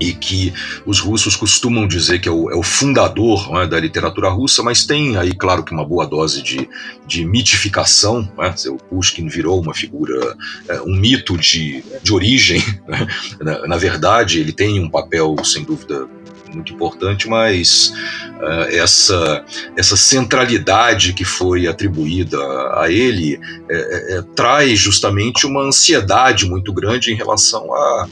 [0.00, 0.52] e que
[0.84, 4.84] os russos costumam dizer que é o, é o fundador né, da literatura russa, mas
[4.84, 6.68] tem aí, claro, que uma boa dose de,
[7.06, 8.28] de mitificação.
[8.36, 8.54] Né?
[8.68, 10.36] O Pushkin virou uma figura,
[10.68, 12.62] é, um mito de, de origem.
[12.92, 13.06] Né?
[13.40, 16.06] Na, na, verdade, ele tem um papel, sem dúvida,
[16.54, 17.92] muito importante, mas
[18.38, 19.44] uh, essa,
[19.76, 22.38] essa centralidade que foi atribuída
[22.78, 23.38] a ele
[23.70, 28.08] é, é, traz justamente uma ansiedade muito grande em relação à,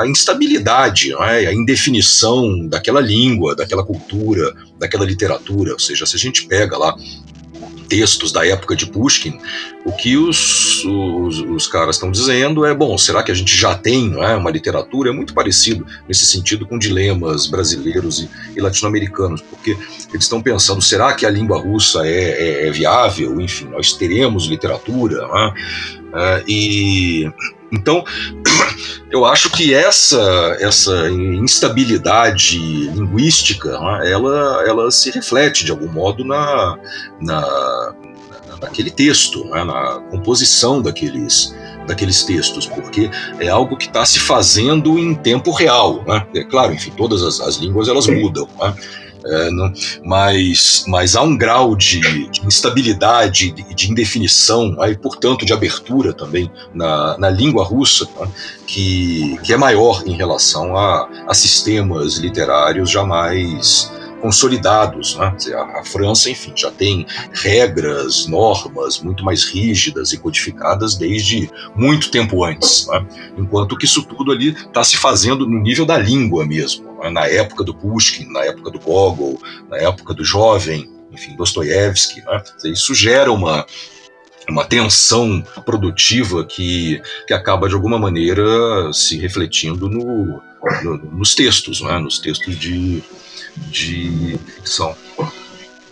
[0.00, 1.46] à instabilidade, é?
[1.46, 5.72] à indefinição daquela língua, daquela cultura, daquela literatura.
[5.72, 6.94] Ou seja, se a gente pega lá
[7.92, 9.38] textos da época de Pushkin,
[9.84, 13.74] o que os, os, os caras estão dizendo é: bom, será que a gente já
[13.74, 15.10] tem é, uma literatura?
[15.10, 19.72] É muito parecido nesse sentido com dilemas brasileiros e, e latino-americanos, porque
[20.10, 23.38] eles estão pensando: será que a língua russa é, é, é viável?
[23.38, 25.28] Enfim, nós teremos literatura?
[26.14, 27.30] É, e
[27.72, 28.04] então,
[29.10, 36.22] eu acho que essa, essa instabilidade linguística, né, ela, ela se reflete de algum modo
[36.22, 36.78] na,
[37.18, 37.94] na,
[38.60, 41.56] naquele texto, né, na composição daqueles,
[41.86, 46.04] daqueles textos, porque é algo que está se fazendo em tempo real.
[46.06, 46.26] Né?
[46.34, 48.46] É claro, enfim, todas as, as línguas elas mudam.
[48.60, 48.74] Né?
[49.24, 49.48] É,
[50.04, 56.12] mas, mas há um grau de, de instabilidade de, de, indefinição, aí, portanto, de abertura
[56.12, 58.28] também na, na língua russa, né,
[58.66, 63.90] que, que é maior em relação a, a sistemas literários jamais
[64.22, 65.16] consolidados.
[65.16, 65.36] Né?
[65.54, 72.10] A, a, França, enfim, já tem regras, normas muito mais rígidas e codificadas desde muito
[72.10, 73.04] tempo antes, né?
[73.36, 76.96] enquanto que isso tudo ali está se fazendo no nível da língua mesmo.
[77.02, 77.10] Né?
[77.10, 82.22] Na época do Pushkin, na época do Gogol, na época do jovem, enfim, Dostoiévski.
[82.22, 82.42] Né?
[82.66, 83.66] Isso gera uma,
[84.48, 90.40] uma tensão produtiva que, que acaba de alguma maneira se refletindo no,
[91.12, 93.02] nos textos, né, nos textos de,
[93.56, 94.94] de ficção.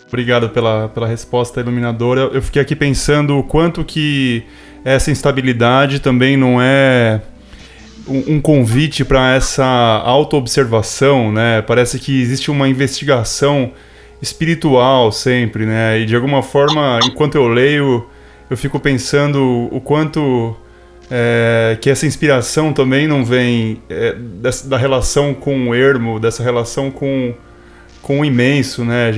[0.07, 2.21] Obrigado pela, pela resposta iluminadora.
[2.33, 4.43] Eu fiquei aqui pensando o quanto que
[4.83, 7.21] essa instabilidade também não é
[8.07, 11.61] um, convite para essa autoobservação, né?
[11.61, 13.71] Parece que existe uma investigação
[14.21, 15.99] espiritual sempre, né?
[15.99, 18.05] E de alguma forma, enquanto eu leio,
[18.49, 20.55] eu fico pensando o quanto
[21.09, 24.15] é, que essa inspiração também não vem é,
[24.65, 27.33] da relação com o ermo, dessa relação com,
[28.01, 29.17] com o imenso, né?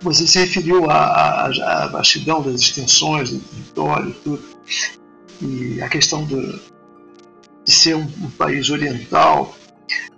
[0.00, 4.42] Você se referiu à, à, à vastidão das extensões do território e tudo,
[5.40, 6.60] e a questão do,
[7.64, 9.54] de ser um, um país oriental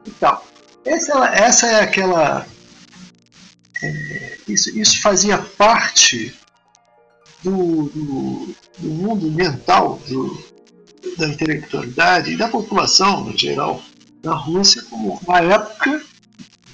[0.07, 0.39] então,
[0.85, 2.47] Essa, essa é aquela.
[3.83, 6.35] É, isso, isso fazia parte
[7.43, 10.45] do, do, do mundo mental do,
[11.19, 13.83] da intelectualidade e da população, no geral,
[14.23, 16.03] na Rússia, como uma época,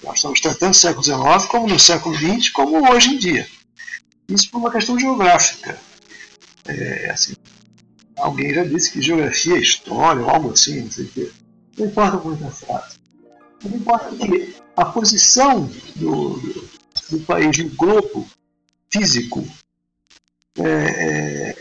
[0.02, 3.46] nós estamos tratando no século XIX, como no século XX, como hoje em dia.
[4.28, 5.78] Isso por uma questão geográfica.
[6.66, 7.34] É, assim,
[8.16, 11.30] alguém já disse que geografia é história, ou algo assim, não sei o quê.
[11.78, 12.98] Não importa muito a frase.
[13.64, 16.70] Não importa que a posição do, do,
[17.10, 18.26] do país no globo
[18.90, 19.46] físico
[20.58, 21.56] é, é,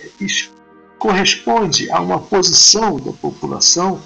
[0.97, 4.01] corresponde a uma posição da população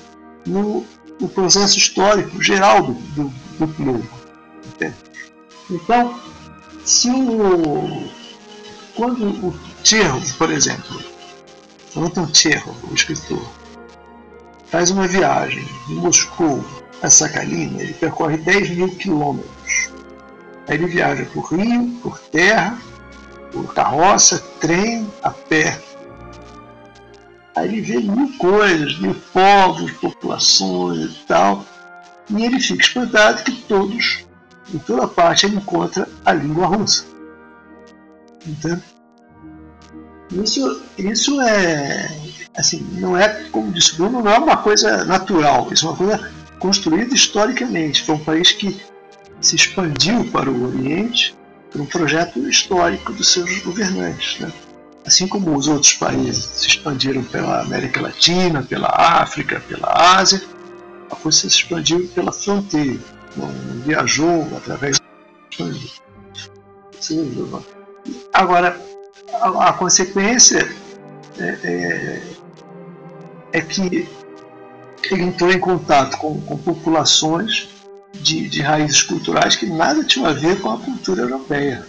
[0.46, 0.86] no,
[1.20, 4.23] no processo histórico geral do, do, do globo.
[5.70, 6.20] Então,
[6.86, 8.10] se o,
[8.96, 11.02] quando o Tcherro, por exemplo,
[11.96, 13.50] Anton Tcherro, o escritor,
[14.68, 16.64] faz uma viagem de Moscou
[17.02, 19.92] a Sakhalin, ele percorre 10 mil quilômetros.
[20.68, 22.78] Aí ele viaja por rio, por terra,
[23.52, 25.80] por carroça, trem, a pé.
[27.56, 31.66] Aí ele vê mil coisas, mil povos, populações e tal.
[32.30, 34.23] E ele fica espantado que todos,
[34.72, 37.06] em toda parte, ele encontra a língua russa.
[38.46, 38.84] Entende?
[40.32, 42.10] Isso, isso é,
[42.56, 46.32] assim, não é, como disse Bruno, não é uma coisa natural, isso é uma coisa
[46.60, 48.04] construída historicamente.
[48.04, 48.82] Foi um país que
[49.42, 51.36] se expandiu para o Oriente
[51.72, 54.40] por um projeto histórico dos seus governantes.
[54.40, 54.52] Né?
[55.06, 60.42] Assim como os outros países se expandiram pela América Latina, pela África, pela Ásia,
[61.12, 63.00] a Rússia se expandiu pela fronteira,
[63.86, 65.00] viajou através
[65.58, 66.04] do
[68.34, 68.80] Agora,
[69.34, 70.70] a, a consequência
[71.40, 72.22] é, é,
[73.54, 74.08] é, que
[75.12, 77.70] ele entrou em contato com, com populações
[78.14, 81.86] de, de raízes culturais que nada tinham a ver com a cultura europeia.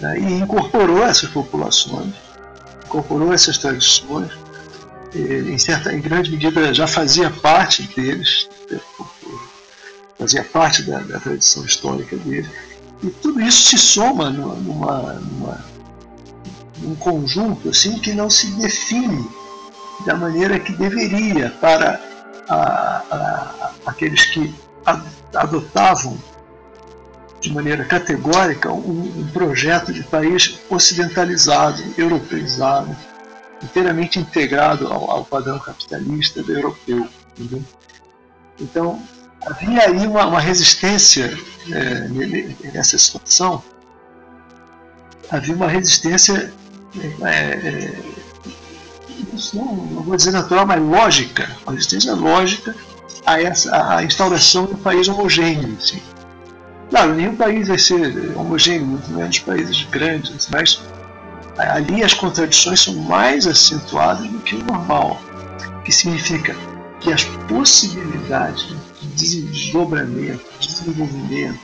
[0.00, 0.18] Né?
[0.18, 2.12] E incorporou essas populações,
[2.84, 4.30] incorporou essas tradições,
[5.14, 8.48] em, certa, em grande medida já fazia parte deles,
[10.18, 12.48] fazia parte da, da tradição histórica deles.
[13.02, 15.64] E tudo isso se soma numa, numa,
[16.78, 19.28] num conjunto assim que não se define
[20.06, 22.00] da maneira que deveria para
[22.48, 22.56] a,
[23.10, 24.54] a, aqueles que
[25.34, 26.18] adotavam
[27.40, 32.96] de maneira categórica um, um, projeto de país ocidentalizado, europeizado,
[33.62, 37.06] inteiramente integrado ao, ao padrão capitalista europeu.
[37.38, 37.62] Entendeu?
[38.58, 39.02] Então,
[39.46, 41.36] havia aí uma, uma resistência
[41.70, 42.08] é,
[42.72, 43.62] nessa situação,
[45.30, 46.52] havia uma resistência,
[47.22, 48.02] é, é,
[49.52, 52.74] não, não vou dizer natural, mas lógica, uma resistência lógica
[53.26, 55.76] a, essa, instauração de um país homogêneo.
[55.78, 56.00] Assim.
[56.90, 60.80] Claro, nenhum país vai ser homogêneo, muito menos países grandes, mas
[61.56, 65.20] ali as contradições são mais acentuadas do que o normal,
[65.84, 66.54] que significa
[67.00, 68.76] que as possibilidades de
[69.14, 71.60] desdobramento, de desenvolvimento,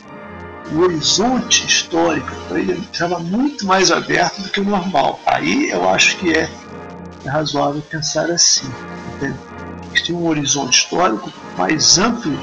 [0.73, 5.21] o horizonte histórico para ele estava muito mais aberto do que o normal.
[5.27, 6.49] Aí eu acho que é,
[7.25, 8.69] é razoável pensar assim.
[9.17, 9.39] Entende?
[10.05, 12.39] Tinha um horizonte histórico mais amplo,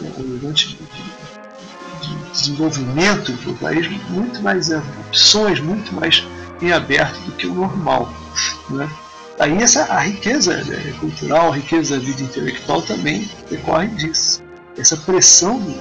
[0.00, 6.24] um horizonte de, de, de desenvolvimento do país muito mais amplo, opções muito mais
[6.62, 8.12] em aberto do que o normal.
[8.70, 8.88] Né?
[9.38, 14.42] Aí essa, a riqueza né, cultural, a riqueza da vida intelectual também decorre disso.
[14.78, 15.74] Essa pressão do,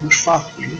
[0.00, 0.56] dos fatos.
[0.56, 0.78] Né?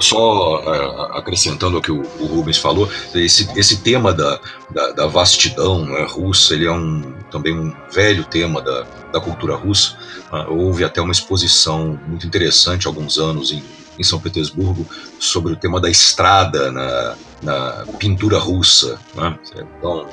[0.00, 5.06] Só uh, acrescentando o que o, o, Rubens falou, esse, esse tema da, da, da
[5.06, 9.96] vastidão né, russa, ele é um, também um velho tema da, da cultura russa.
[10.32, 13.62] Uh, houve até uma exposição muito interessante há alguns anos em,
[13.98, 14.86] em São Petersburgo
[15.18, 18.98] sobre o tema da estrada na, na pintura russa.
[19.14, 19.36] Né?
[19.78, 20.08] Então,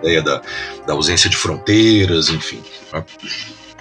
[0.00, 0.42] ideia da,
[0.86, 2.62] da ausência de fronteiras, enfim.
[2.92, 3.04] Né?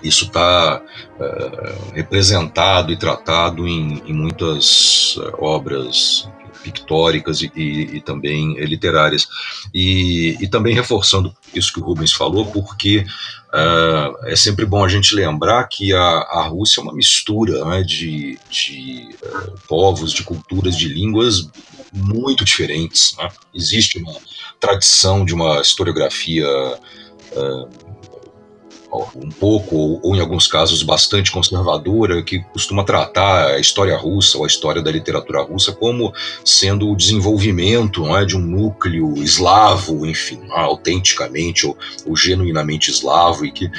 [0.03, 0.81] isso está
[1.19, 6.27] é, representado e tratado em, em muitas é, obras
[6.63, 9.27] pictóricas e, e, e também literárias.
[9.73, 13.05] E, e, também reforçando isso que o Rubens falou, porque
[13.53, 17.81] uh, é sempre bom a gente lembrar que a, a Rússia é uma mistura né,
[17.81, 19.09] de, de
[19.69, 21.49] povos, de culturas, de línguas
[21.93, 23.15] muito diferentes.
[23.17, 23.29] Né?
[23.53, 24.13] Existe uma
[24.59, 26.47] tradição de uma historiografia.
[27.33, 27.89] Uh,
[29.15, 34.37] um pouco, ou, ou, em alguns casos bastante conservadora, que costuma tratar a história russa
[34.37, 36.11] ou a história da literatura russa como
[36.43, 43.51] sendo o desenvolvimento é, de um núcleo eslavo, enfim, autenticamente ou, ou, genuinamente eslavo, e
[43.51, 43.69] que,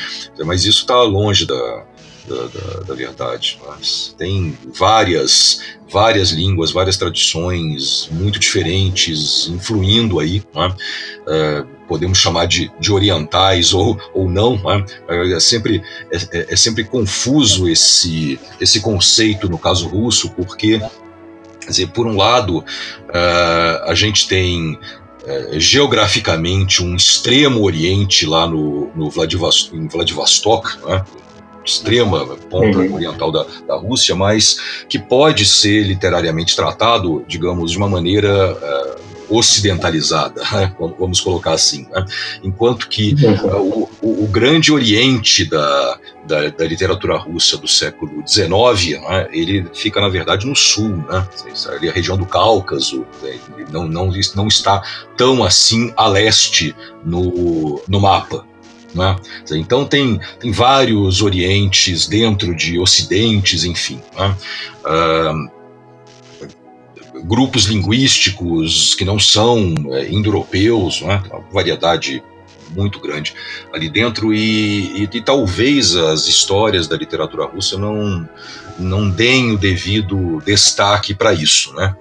[0.44, 1.84] mas isso está longe da,
[2.30, 3.58] da, da, da verdade.
[3.66, 5.60] Mas tem várias,
[5.90, 10.42] várias línguas, várias tradições muito diferentes influindo aí.
[10.54, 10.76] Né?
[11.22, 14.60] Uh, podemos chamar de, de orientais ou, ou não.
[15.08, 20.78] É, sempre, é, é, é sempre confuso esse, esse conceito no caso russo, porque,
[21.60, 24.78] quer dizer, por um lado, uh, a gente tem
[25.52, 31.04] geograficamente um extremo oriente lá no, no Vladivostok, em Vladivostok, né?
[31.64, 32.94] Extrema ponta uhum.
[32.94, 39.00] oriental da, da Rússia, mas que pode ser literariamente tratado, digamos, de uma maneira uh,
[39.30, 40.74] ocidentalizada, né?
[40.98, 41.86] vamos colocar assim.
[41.90, 42.04] Né?
[42.42, 49.00] Enquanto que uh, o, o, grande oriente da, da, da, literatura russa do século XIX,
[49.00, 49.28] né?
[49.30, 51.26] ele fica, na verdade, no sul, né?
[51.68, 53.38] ali a região do Cáucaso, né?
[53.70, 54.82] não, não, não está
[55.16, 58.49] tão assim a leste no, no mapa.
[58.94, 59.16] Né?
[59.52, 64.00] Então tem, tem vários orientes dentro de ocidentes, enfim.
[64.16, 64.36] Né?
[64.84, 65.60] Uh,
[67.24, 71.22] grupos linguísticos que não são é, indo-europeus, né?
[71.30, 72.22] uma variedade
[72.74, 73.34] muito grande
[73.72, 78.28] ali dentro e, e, e, talvez as histórias da literatura russa não,
[78.78, 81.96] não deem o devido destaque para isso, né?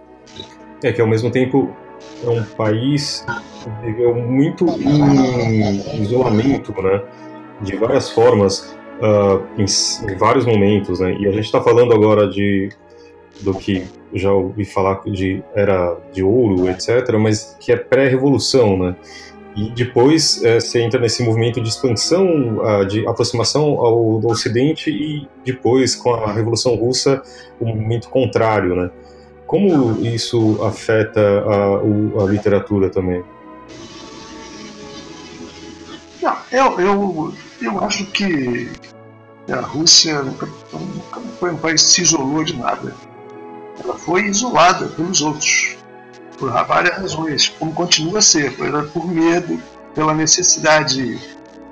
[0.84, 1.76] É que ao mesmo tempo
[2.24, 3.26] é um país
[3.64, 7.02] que viveu muito em isolamento, né?
[7.62, 9.66] De várias formas, uh, em,
[10.12, 11.16] em, vários momentos, né?
[11.20, 12.70] E a gente está falando agora de
[13.42, 18.96] do que já ouvi falar de era de ouro, etc., mas que é pré-revolução, né?
[19.56, 24.90] E depois é, você entra nesse movimento de expansão, uh, de aproximação ao, ao Ocidente
[24.90, 27.22] e depois com a Revolução Russa
[27.60, 28.90] o um movimento contrário, né?
[29.50, 33.24] Como isso afeta a, a literatura também?
[36.22, 38.70] Não, eu, eu, eu acho que
[39.52, 42.94] a Rússia nunca, nunca foi um país que se isolou de nada.
[43.84, 45.76] Ela foi isolada pelos outros,
[46.38, 48.56] por várias razões, como continua a ser,
[48.94, 49.60] por medo,
[49.96, 51.20] pela necessidade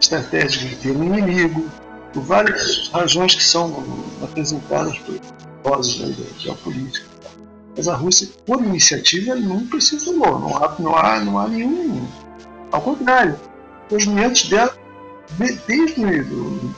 [0.02, 1.64] estratégica de ter um inimigo,
[2.12, 3.84] por várias razões que são
[4.24, 5.20] apresentadas por
[5.64, 7.07] vozes da geopolítica.
[7.78, 10.40] Mas a Rússia, por iniciativa, nunca se isolou.
[10.40, 12.08] Não há, não há, não há nenhum.
[12.72, 13.40] Ao contrário,
[13.92, 14.76] os movimentos dela,
[15.68, 16.76] desde o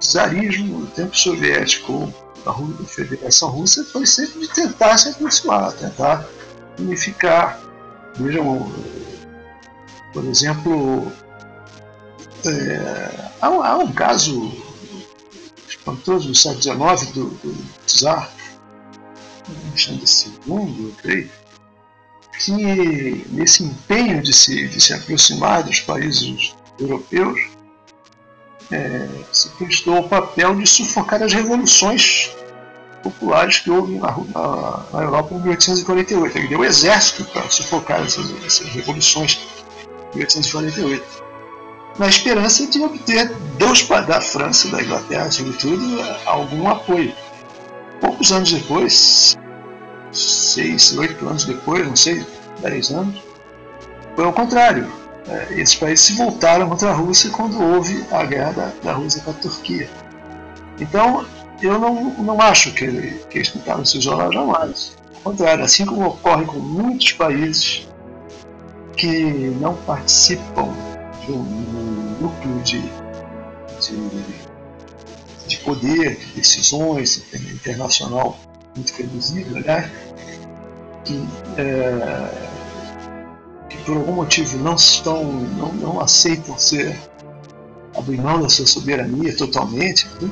[0.00, 2.12] czarismo, o tempo soviético,
[2.46, 6.26] a Federação Russa, foi sempre de tentar se aproximar, tentar
[6.78, 7.60] unificar.
[8.16, 8.72] Vejam,
[10.14, 11.12] por exemplo,
[12.46, 14.50] é, há, há, um caso
[15.68, 17.56] espantoso no século XIX do, do
[19.68, 21.30] Alexandre II, eu creio,
[22.44, 27.38] que nesse empenho de se, de se aproximar dos países europeus,
[28.72, 32.30] é, se prestou o papel de sufocar as revoluções
[33.02, 36.38] populares que houve na, na, na Europa em 1848.
[36.38, 39.40] Ele deu o exército para sufocar essas, essas revoluções
[40.14, 41.24] em 1848,
[41.98, 43.28] na esperança de obter
[43.58, 47.12] dos, da França, da Inglaterra, sobretudo, algum apoio.
[48.00, 49.36] Poucos anos depois,
[50.12, 52.24] seis, oito anos depois, não sei,
[52.60, 53.22] dez anos,
[54.14, 54.90] foi ao contrário.
[55.28, 59.22] É, esses países se voltaram contra a Rússia quando houve a guerra da, da Rússia
[59.22, 59.88] com a Turquia.
[60.80, 61.26] Então,
[61.62, 62.86] eu não, não acho que,
[63.28, 64.96] que eles tentaram se isolar jamais.
[65.16, 67.86] Ao contrário, assim como ocorre com muitos países
[68.96, 69.24] que
[69.60, 70.72] não participam
[71.24, 72.82] de um núcleo de,
[73.80, 74.10] de,
[75.46, 78.38] de poder, de decisões internacional
[78.76, 79.90] muito reduzido, né?
[81.04, 82.28] que, é,
[83.68, 86.96] que por algum motivo não estão, não, não aceitam ser
[87.96, 90.30] abrir mão da sua soberania totalmente, né?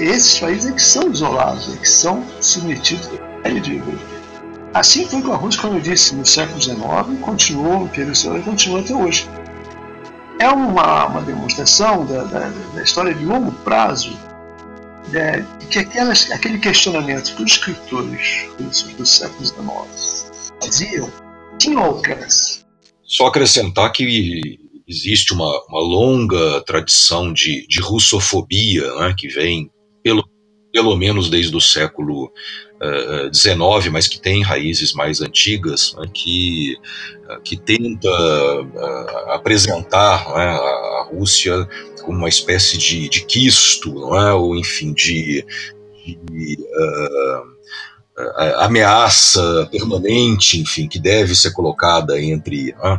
[0.00, 3.08] esses países é que são isolados, é que são submetidos
[3.44, 3.92] a digo,
[4.74, 6.78] Assim foi com a Rússia, como eu disse, no século XIX,
[7.22, 9.28] continuou, o Soviético continua até hoje.
[10.38, 14.16] é uma, uma demonstração da, da, da história de longo prazo
[15.14, 18.48] é, que aquelas, aquele questionamento que os escritores
[18.96, 20.30] do século XIX
[20.62, 21.12] faziam
[21.58, 22.64] tinha alcance.
[23.04, 29.70] Só acrescentar que existe uma, uma longa tradição de, de russofobia né, que vem
[30.02, 30.24] pelo,
[30.72, 32.32] pelo menos desde o século
[33.34, 36.76] XIX, uh, eh, mas que tem raízes mais antigas, né, que,
[37.44, 41.68] que tenta uh, apresentar né, a Rússia
[42.08, 44.32] como uma espécie de, de quisto, não é?
[44.32, 45.44] ou enfim, de,
[46.30, 46.58] de
[48.56, 52.98] ameaça permanente, enfim, que deve ser colocada entre uh,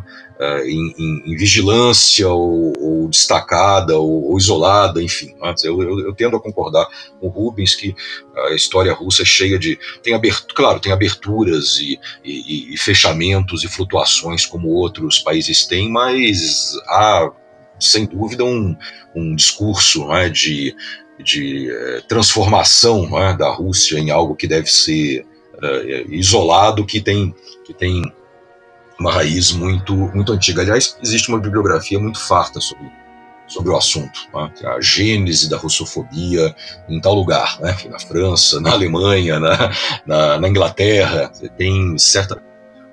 [0.64, 5.34] em, em, em, vigilância ou, ou destacada ou, ou, isolada, enfim.
[5.41, 6.88] Uh, eu, eu, eu, tendo a concordar
[7.20, 7.95] com o Rubens que
[8.51, 13.64] a história russa é cheia de tem abertura, claro, tem aberturas e, e, e fechamentos
[13.64, 17.32] e flutuações como outros países têm, mas há
[17.80, 18.76] sem dúvida um,
[19.16, 20.76] um discurso é, de
[21.24, 25.26] de eh, transformação né, da Rússia em algo que deve ser
[25.62, 28.02] eh, isolado, que tem, que tem
[29.00, 30.62] uma raiz muito, muito antiga.
[30.62, 32.90] Aliás, existe uma bibliografia muito farta sobre,
[33.48, 34.28] sobre o assunto.
[34.34, 36.56] Né, é a gênese da russofobia
[36.88, 39.72] em tal lugar, né, na França, na Alemanha, na,
[40.06, 41.32] na, na Inglaterra.
[41.58, 42.42] Tem certa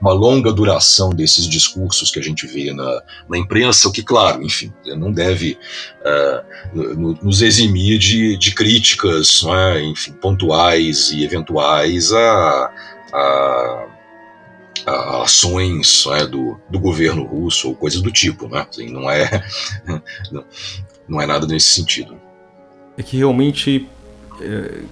[0.01, 4.43] uma longa duração desses discursos que a gente vê na, na imprensa, o que, claro,
[4.43, 5.59] enfim, não deve
[6.03, 9.83] uh, nos eximir de, de críticas, é?
[9.83, 12.73] enfim, pontuais e eventuais a,
[13.13, 13.87] a,
[14.87, 16.27] a ações é?
[16.27, 18.67] do, do governo russo ou coisas do tipo, né?
[18.69, 19.45] Assim, não é
[21.09, 22.21] não é nada nesse sentido.
[22.99, 23.89] É que realmente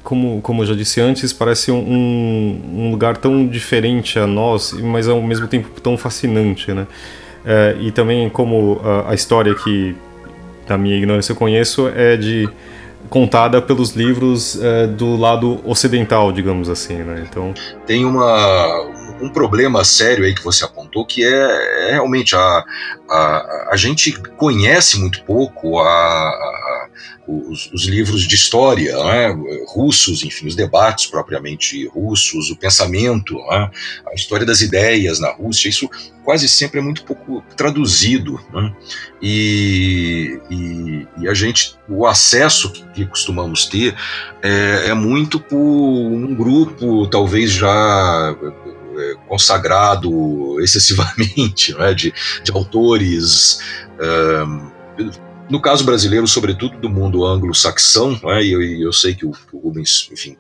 [0.03, 5.09] como, como eu já disse antes, parece um, um, lugar tão diferente a nós, mas
[5.09, 6.87] ao mesmo tempo tão fascinante, né?
[7.45, 9.95] É, e também como a, a, história que,
[10.67, 12.49] da minha ignorância, eu conheço é de
[13.11, 17.27] contada pelos livros é, do lado ocidental, digamos assim, né?
[17.29, 17.53] Então
[17.87, 22.65] tem uma um problema sério aí que você apontou que é, é realmente a,
[23.09, 26.74] a, a gente conhece muito pouco a, a
[27.27, 29.37] os, os, livros de história né,
[29.69, 33.71] russos, enfim, os debates propriamente russos, o pensamento, né,
[34.07, 35.89] a história das ideias na Rússia, isso
[36.23, 38.41] quase sempre é muito pouco traduzido.
[38.53, 38.75] Né,
[39.23, 43.95] e, e, e, a gente, o acesso que, costumamos ter
[44.43, 48.37] é, é, muito por um grupo, talvez já
[48.97, 52.13] é, consagrado excessivamente, de,
[52.43, 53.59] de autores.
[55.51, 59.59] No caso brasileiro, sobretudo do mundo anglo-saxão, né, e eu, eu, sei que o, o
[59.59, 60.37] Rubens, enfim,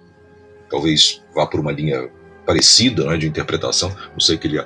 [0.71, 2.09] talvez vá por uma linha
[2.45, 4.63] parecida né, de interpretação, não sei o que ele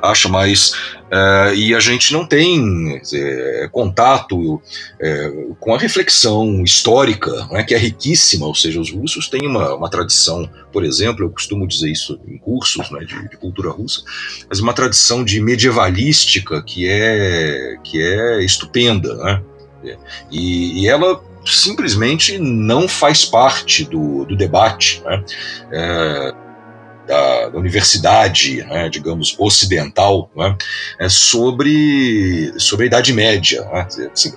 [0.00, 0.72] acha, mas
[1.10, 4.60] é, e a gente não tem é, contato
[5.00, 9.74] é, com a reflexão histórica, né, que é riquíssima, ou seja, os russos têm uma,
[9.74, 14.02] uma tradição, por exemplo, eu costumo dizer isso em cursos né, de, de, cultura russa,
[14.48, 19.42] mas uma tradição de medievalística que é, que é estupenda, né?
[20.30, 25.24] E, e ela simplesmente não faz parte do, do debate né,
[25.72, 26.34] é,
[27.06, 30.56] da, da, universidade, né, digamos, ocidental, né,
[30.98, 33.64] é sobre, sobre a Idade Média.
[33.64, 33.86] Né,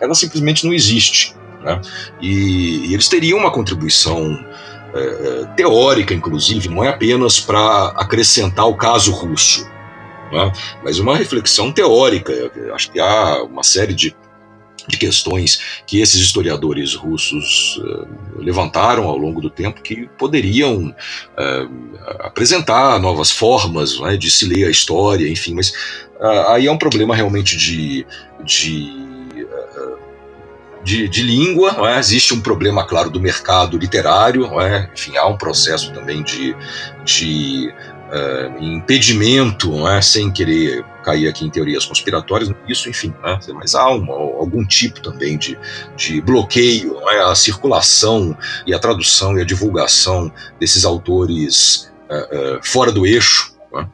[0.02, 1.36] ela simplesmente não existe.
[1.62, 1.80] Né,
[2.22, 4.44] e, e, eles teriam uma contribuição
[4.94, 9.66] é, é teórica, inclusive, não é apenas para acrescentar o caso russo,
[10.32, 10.52] né,
[10.84, 12.34] mas uma reflexão teórica.
[12.74, 14.16] Acho que há uma série de
[14.88, 18.08] de questões que esses historiadores russos uh,
[18.38, 24.68] levantaram ao longo do tempo que poderiam uh, apresentar novas formas né, de se ler
[24.68, 25.70] a história, enfim, mas
[26.20, 28.06] uh, aí é um problema realmente de,
[28.44, 29.06] de
[30.86, 31.98] de, de, língua, é?
[31.98, 34.88] existe um problema, claro, do mercado literário, é?
[34.94, 36.56] enfim, há um processo também de,
[37.04, 37.74] de
[38.16, 40.02] uh, impedimento, é?
[40.02, 43.38] sem querer cair aqui em teorias conspiratórias, isso, enfim, né?
[43.54, 45.58] mas há uma, algum tipo também de,
[45.96, 47.30] de bloqueio é?
[47.30, 48.36] à circulação
[48.66, 53.88] e à tradução e à divulgação desses autores uh, uh, fora do eixo, né?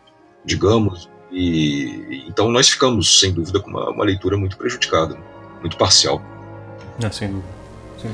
[0.45, 5.17] digamos, e então nós ficamos, sem dúvida, com uma, uma leitura muito prejudicada,
[5.61, 6.21] muito parcial.
[7.01, 7.47] É, sem dúvida.
[8.01, 8.11] Sim.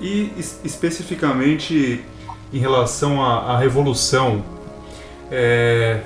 [0.00, 0.32] E
[0.64, 2.04] especificamente
[2.52, 4.42] em relação à, à revolução,
[5.30, 6.00] é,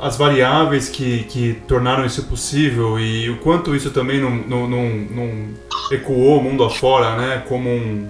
[0.00, 4.88] as variáveis que, que tornaram isso possível e o quanto isso também não, não, não,
[4.88, 5.48] não
[5.90, 8.06] ecoou mundo afora, né, como um,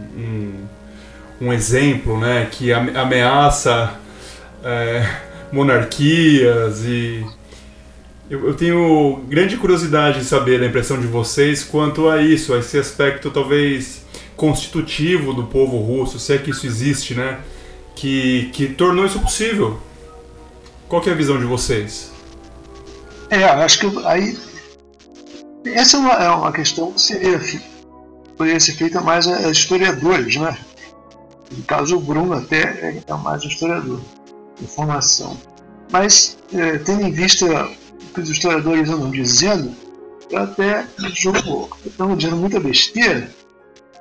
[1.41, 3.95] um, um exemplo, né, que ameaça
[4.63, 5.09] é,
[5.53, 7.25] monarquias e
[8.31, 12.59] Eu, eu, tenho grande curiosidade de saber a impressão de vocês quanto a isso, a
[12.59, 14.05] esse aspecto talvez
[14.37, 17.39] constitutivo do povo russo, se é que isso existe, né?
[17.97, 19.81] Que, que tornou isso possível.
[20.89, 22.11] Qual é a visão de vocês?
[23.31, 24.39] É, acho que aí.
[25.67, 27.39] Essa é uma, é uma questão que seria,
[28.37, 30.57] poderia ser feita mais a, historiadores, né?
[31.51, 34.01] No caso, o Bruno até é mais um historiador
[34.59, 35.37] de formação.
[35.93, 39.75] Mas, é, tendo em vista o que os historiadores andam dizendo,
[40.31, 43.31] eu até julgo, estão dizendo muita besteira,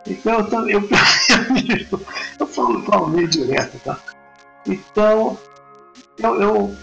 [0.05, 0.89] então eu, eu,
[1.91, 2.01] eu,
[2.39, 3.99] eu falo, falo meio direto, tá?
[4.65, 5.37] Então,
[6.19, 6.75] eu, eu,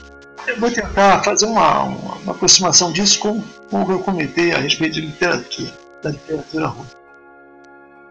[0.47, 4.53] eu vou tentar fazer uma, uma, uma, aproximação disso com, com o que eu comentei
[4.53, 5.73] a respeito de literatura,
[6.03, 6.97] da literatura russa.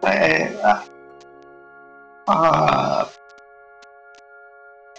[0.03, 0.83] É, a,
[2.27, 3.07] a,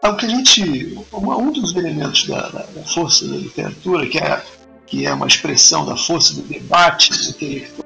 [0.05, 0.99] o que a gente.
[1.13, 4.43] Um dos elementos da, da, da, força da literatura, que é,
[4.87, 7.85] que é uma expressão da força do debate intelectual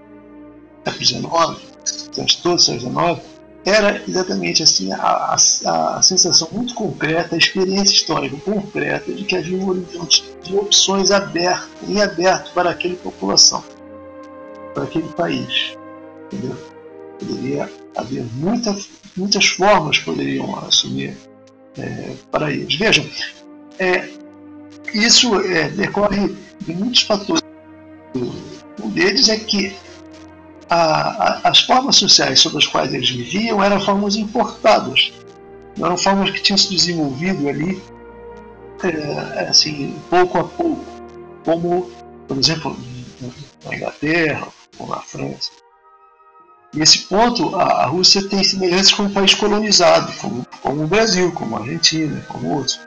[0.93, 3.38] século XIX, todo o século XIX,
[3.69, 9.37] era exatamente assim a, a, a, sensação muito concreta, a experiência histórica concreta de que
[9.37, 13.63] havia um horizonte de opções aberto, em aberto para aquela população,
[14.75, 15.77] para aquele país.
[16.33, 16.57] Entendeu?
[17.19, 18.77] Poderia haver muita,
[19.17, 21.17] muitas formas poderiam assumir
[21.77, 22.75] é, para eles.
[22.77, 23.05] Vejam,
[23.79, 24.09] é,
[24.95, 27.43] isso é, decorre de muitos fatores.
[28.83, 29.77] Um deles é que
[30.69, 35.13] a, a, as formas sociais sobre as quais eles viviam eram formas importadas,
[35.79, 37.83] eram formas que tinham se desenvolvido ali
[38.85, 40.85] é, assim, pouco a pouco,
[41.45, 41.91] como,
[42.27, 42.77] por exemplo,
[43.65, 44.47] na Inglaterra
[44.79, 45.51] ou na França.
[46.75, 51.33] Nesse ponto, a, a Rússia tem semelhanças com um país colonizado, como, como o Brasil,
[51.33, 52.81] como a Argentina, como outros.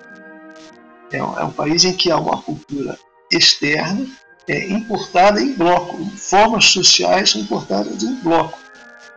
[1.11, 2.97] É é um país em que há uma cultura
[3.31, 4.07] externa
[4.47, 6.03] é importada em bloco.
[6.17, 8.57] Formas sociais são importadas em bloco.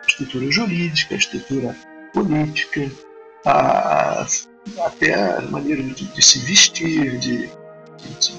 [0.03, 1.77] A estrutura jurídica, a estrutura
[2.13, 2.91] política,
[3.45, 4.27] a,
[4.85, 8.35] até a maneira de, de se vestir, de, de, de,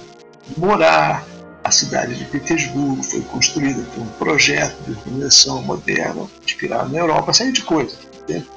[0.58, 1.26] morar.
[1.64, 7.34] A cidade de Petersburgo foi construída por um projeto de organização moderna, inspirado na Europa,
[7.34, 7.98] série de coisas.
[8.22, 8.48] Entende?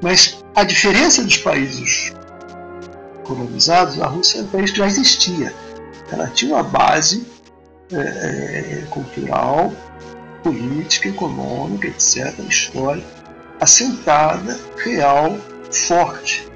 [0.00, 2.14] Mas a diferença dos países
[3.24, 5.52] colonizados, a Rússia é um país que já existia
[6.10, 7.26] ela tinha uma base
[7.92, 9.72] é, cultural,
[10.42, 13.06] política, econômica, etc., histórica,
[13.60, 15.36] assentada, real,
[15.70, 16.46] forte,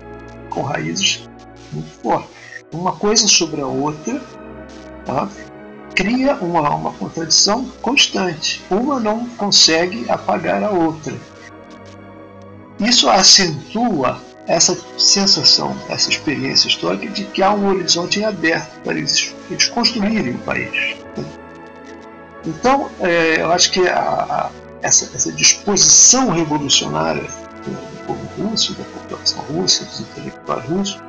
[0.51, 1.29] com raízes
[1.73, 2.31] muito fortes.
[2.73, 4.21] Uma coisa sobre a outra
[5.07, 5.29] tá?
[5.95, 8.63] cria uma, uma contradição constante.
[8.71, 11.15] Uma não consegue apagar a outra.
[12.79, 18.97] Isso acentua essa sensação, essa experiência histórica de que há um horizonte em aberto para
[18.97, 20.97] eles, eles construírem o país.
[22.47, 28.85] Então, é, eu acho que a, a, essa, essa, disposição revolucionária do povo russo, da
[28.85, 31.03] população russa, dos intelectuais russos,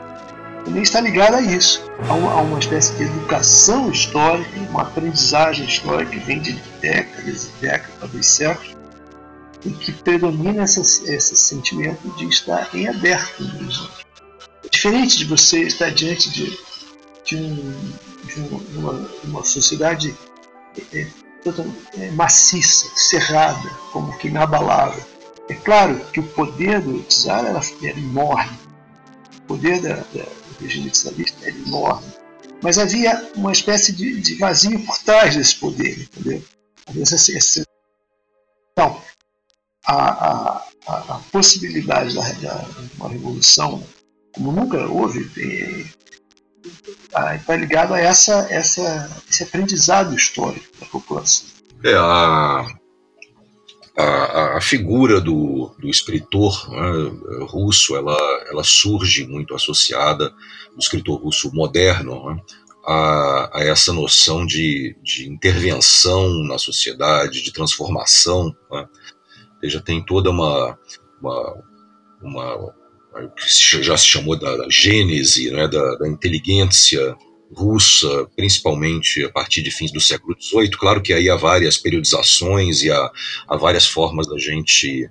[0.66, 5.66] também está ligada a isso, a uma, a uma, espécie de educação histórica, uma aprendizagem
[5.66, 8.79] histórica que vem de décadas e décadas, talvez séculos,
[9.66, 14.06] e que predomina essa, esse sentimento de estar em aberto no horizonte.
[14.64, 16.58] É diferente de você estar diante de,
[17.26, 17.92] de, um,
[18.24, 20.16] de uma, uma, sociedade
[20.94, 21.08] é,
[21.98, 25.04] é, maciça, cerrada, como que inabalável.
[25.50, 28.60] É claro que o poder do czar era, era enorme,
[29.40, 32.08] o poder da, da, do regime czarista era enorme,
[32.62, 36.44] mas havia uma espécie de, de vazio por trás desse poder, entendeu?
[38.74, 39.02] Então,
[39.86, 42.66] a, a, a possibilidade da, da,
[42.98, 43.84] uma revolução,
[44.34, 45.30] como nunca houve,
[47.10, 51.48] está ligado a essa, essa, esse aprendizado histórico da população.
[51.84, 52.68] É, a,
[53.98, 58.18] a, a figura do, do escritor né, russo ela,
[58.50, 62.42] ela surge muito associada, do escritor russo moderno, né,
[62.86, 68.56] a, a, essa noção de, de intervenção na sociedade, de transformação.
[68.72, 68.88] Né,
[69.64, 70.78] já tem toda uma,
[71.22, 71.64] uma,
[72.22, 72.80] uma
[73.36, 77.16] que já se chamou da, da gênese né, da, da, inteligência
[77.52, 80.70] russa, principalmente a partir de fins do século XVIII.
[80.72, 83.12] Claro que aí há várias periodizações e há,
[83.48, 85.10] há várias formas da gente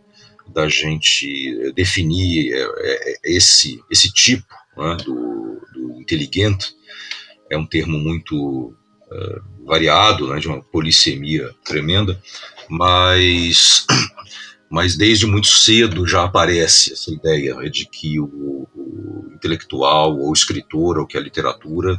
[0.54, 4.46] da gente definir é, é, esse esse tipo
[4.78, 6.74] né, do, do inteligente
[7.50, 8.74] é um termo muito
[9.64, 12.20] variado, né, de uma polissemia tremenda,
[12.68, 13.86] mas
[14.70, 20.98] mas desde muito cedo já aparece essa ideia de que o, o intelectual ou escritor
[20.98, 21.98] ou que a literatura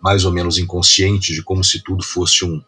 [0.00, 2.62] mais ou menos inconsciente, de como se tudo fosse um,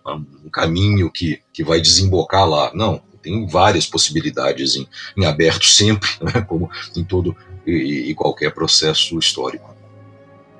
[0.44, 2.72] um caminho que, que vai desembocar lá.
[2.74, 6.40] Não, tem várias possibilidades em, em aberto sempre, né?
[6.42, 9.76] como em todo e, e qualquer processo histórico.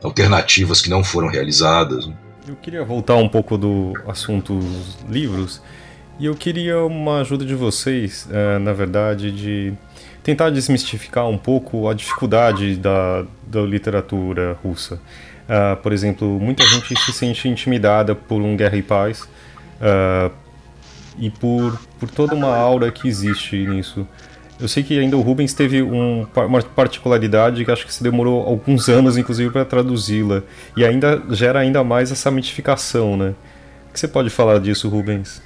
[0.01, 2.07] Alternativas que não foram realizadas.
[2.07, 2.30] Né?
[2.51, 4.59] Eu queria voltar um pouco do assunto
[5.09, 5.63] livros
[6.19, 9.73] e eu queria uma ajuda de vocês, é, na verdade, de
[10.21, 14.97] tentar desmistificar um pouco a dificuldade da, da literatura russa.
[14.97, 20.35] Uh, por exemplo, muita gente se sente intimidada por um Guerra e Paz uh,
[21.21, 24.05] e por, por toda uma aura que existe nisso.
[24.61, 28.47] Eu sei que ainda o Rubens teve um, uma particularidade que acho que se demorou
[28.47, 30.43] alguns anos, inclusive, para traduzi-la.
[30.77, 33.35] E ainda gera ainda mais essa mitificação, né?
[33.89, 35.41] O que você pode falar disso, Rubens?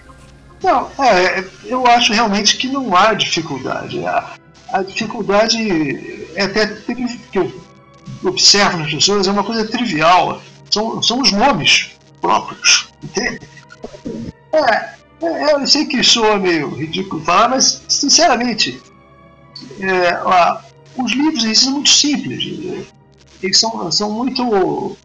[0.63, 4.05] Não, é, eu acho realmente que não há dificuldade.
[4.05, 4.35] A,
[4.73, 7.53] a dificuldade é até que eu
[8.25, 10.43] observo nas pessoas é uma coisa trivial.
[10.71, 12.89] São, são os nomes próprios.
[13.03, 13.41] Entende?
[14.53, 18.83] É, é, eu sei que soa meio ridículo falar, mas sinceramente,
[19.81, 20.21] é,
[20.97, 22.87] os livros eles são muito simples,
[23.43, 24.97] eles são, são muito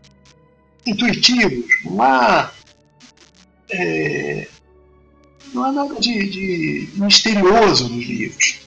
[0.86, 2.52] intuitivos, não há,
[3.72, 4.48] é,
[5.54, 8.60] não há nada de, de, misterioso nos livros.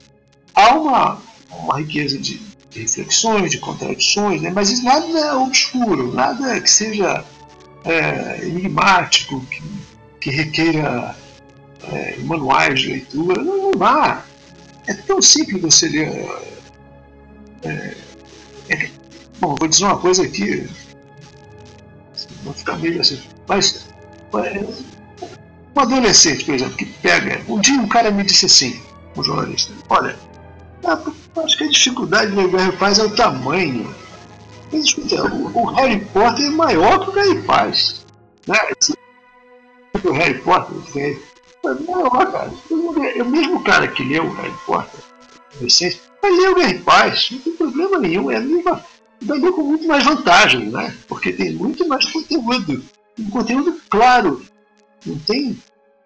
[0.53, 2.39] Há uma, uma riqueza de,
[2.75, 4.51] reflexões, de contradições, né?
[4.53, 7.23] mas nada é obscuro, nada que seja
[7.85, 9.61] é, enigmático, que,
[10.19, 11.15] que requeira
[11.83, 14.23] é, manuais de leitura, não, não há.
[14.87, 16.09] É tão simples você ler.
[17.63, 17.95] É,
[18.69, 18.89] é,
[19.39, 20.67] bom, vou dizer uma coisa aqui,
[22.43, 23.87] vou ficar meio assim, mas
[25.75, 27.41] um adolescente, por exemplo, que pega.
[27.47, 28.81] Um dia um cara me disse assim,
[29.15, 30.17] um jornalista, olha,
[31.43, 33.95] acho que a dificuldade de ler Harry Paz é o tamanho.
[34.71, 38.05] Mas, escuta, o, o, Harry Potter é maior que o Harry Paz.
[38.47, 38.57] Né?
[40.03, 41.17] O Harry Potter,
[41.63, 43.25] não.
[43.25, 44.99] O mesmo cara que leu Harry Potter,
[46.21, 48.29] vai ler o Harry Paz, não tem problema nenhum.
[48.31, 48.85] É a mesma.
[49.21, 50.95] Vai ler com muito mais vantagem, né?
[51.07, 52.83] Porque tem muito mais conteúdo.
[53.17, 54.45] Um conteúdo claro.
[55.05, 55.57] Não tem,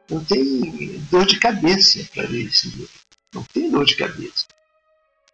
[0.10, 2.90] não tem dor de cabeça para ler esse livro.
[3.34, 4.46] Não tem dor de cabeça.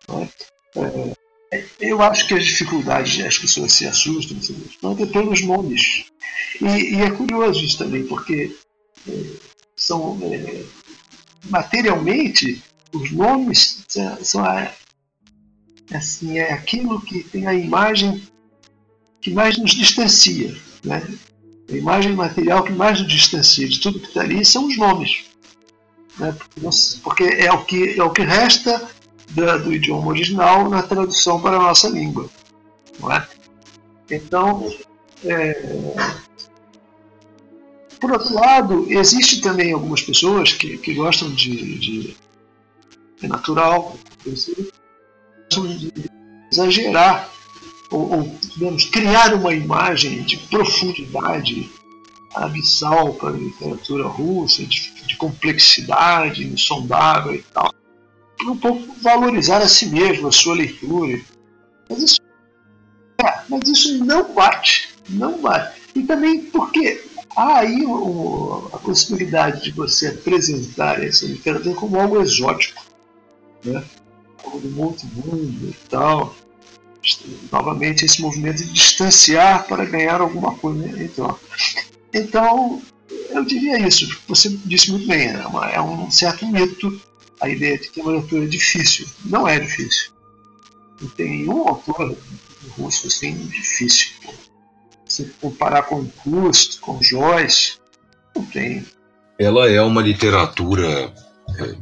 [0.08, 0.30] Né?
[0.76, 6.06] É, eu acho que as dificuldades, as pessoas se assustam, assustam é pelos nomes.
[6.60, 8.56] E, e, é curioso isso também, porque
[9.08, 9.24] é,
[9.84, 10.64] são é,
[11.50, 12.64] materialmente
[12.94, 13.86] os nomes
[14.22, 14.72] são a,
[15.92, 18.24] assim é aquilo que tem a imagem
[19.20, 21.02] que mais nos distancia, né?
[21.70, 25.26] A imagem material que mais nos distancia de tudo que está ali são os nomes,
[26.20, 26.36] né?
[27.02, 28.90] porque é o que é o que resta
[29.30, 32.30] do idioma original na tradução para a nossa língua,
[33.00, 33.28] não é?
[34.12, 34.72] Então
[35.24, 35.96] é,
[38.04, 42.18] por outro lado, existe também algumas pessoas que, que gostam de, de
[43.22, 45.94] é natural, gostam de
[46.52, 47.30] exagerar
[47.90, 51.72] ou, ou digamos, criar uma imagem de profundidade
[52.36, 57.74] abissal para a literatura russa, de, de complexidade insondável e tal.
[58.42, 61.22] E um pouco valorizar a si mesmo, a sua leitura.
[61.90, 62.20] Mas isso,
[63.22, 65.82] é, mas isso não bate, não bate.
[65.96, 67.84] E também porque aí
[68.72, 72.84] a possibilidade de você apresentar essa literatura como algo exótico,
[73.64, 73.84] né?
[74.44, 76.36] algo do outro mundo e tal.
[77.52, 81.04] Novamente, esse movimento de distanciar para ganhar alguma coisa.
[81.04, 81.38] Então,
[82.14, 82.82] então
[83.30, 84.18] eu diria isso.
[84.28, 87.02] Você disse muito bem, é, é um certo mito
[87.42, 89.06] a ideia de que uma leitura é difícil.
[89.26, 90.12] Não é difícil.
[91.02, 92.16] Não tem nenhum autor
[92.78, 94.14] russo assim difícil
[95.14, 97.74] Se comparar com Proust, com Joyce,
[98.36, 98.84] não tem.
[99.38, 101.14] Ela é uma literatura
[101.60, 101.76] é,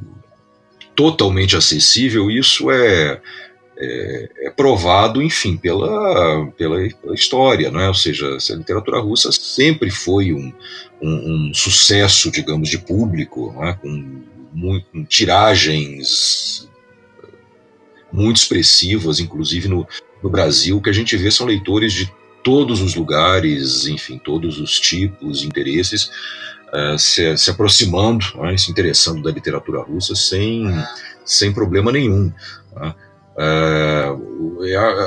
[0.94, 3.22] totalmente acessível, isso é,
[3.78, 7.88] é, é, provado, enfim, pela, pela, história, não é?
[7.88, 10.52] ou seja, a literatura russa sempre foi um,
[11.02, 13.72] um, um sucesso, digamos, de público, é?
[13.76, 16.70] com, muito, com tiragens
[18.12, 19.88] muito expressivas, inclusive no,
[20.22, 22.12] no Brasil, o que a gente vê são leitores de
[22.44, 26.10] todos os lugares, enfim, todos os tipos, interesses,
[26.74, 30.66] uh, se, se, aproximando, né, se interessando da literatura russa sem,
[31.26, 32.32] sem problema nenhum.
[32.76, 32.96] Né?
[33.32, 34.62] Uh,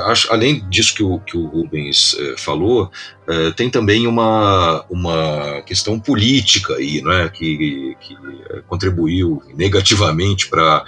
[0.07, 2.91] acho, além disso que o, que o Rubens uh, falou,
[3.27, 8.17] uh, tem também uma, uma questão política aí, é que, que
[8.67, 10.83] contribuiu negativamente para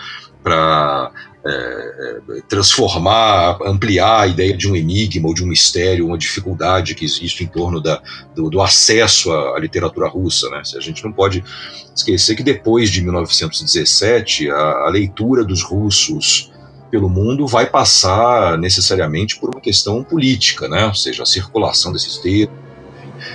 [1.45, 6.95] é, é, transformar, ampliar a ideia de um enigma ou de um mistério, uma dificuldade
[6.95, 8.01] que existe em torno da,
[8.35, 10.49] do, do acesso à, à, literatura russa.
[10.49, 10.61] Né?
[10.75, 11.43] A gente não pode
[11.95, 16.51] esquecer que depois de 1917, a, a leitura dos russos
[16.91, 20.85] pelo mundo vai passar necessariamente por uma questão política, né?
[20.85, 22.66] ou seja, a circulação desses textos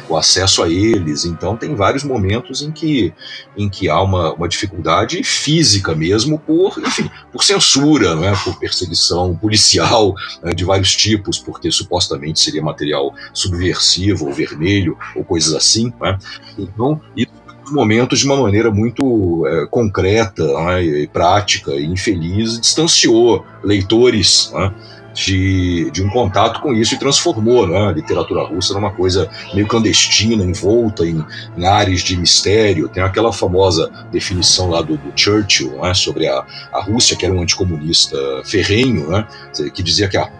[0.08, 1.24] o acesso a eles.
[1.24, 3.12] Então tem vários momentos em que,
[3.56, 9.36] em que há uma, uma dificuldade física mesmo por, enfim, por censura, né, por perseguição
[9.36, 15.92] policial né, de vários tipos, porque supostamente seria material subversivo ou vermelho ou coisas assim.
[16.00, 16.18] Né?
[16.58, 23.44] Então, isso momentos de uma maneira muito é, concreta né, e prática e infeliz distanciou
[23.62, 24.74] leitores né,
[25.14, 29.66] de, de um contato com isso e transformou né, a literatura russa numa coisa meio
[29.66, 31.24] clandestina, envolta em,
[31.56, 32.88] em áreas de mistério.
[32.88, 37.34] Tem aquela famosa definição lá do, do Churchill né, sobre a, a Rússia, que era
[37.34, 39.26] um anticomunista ferrenho, né,
[39.74, 40.30] que dizia que a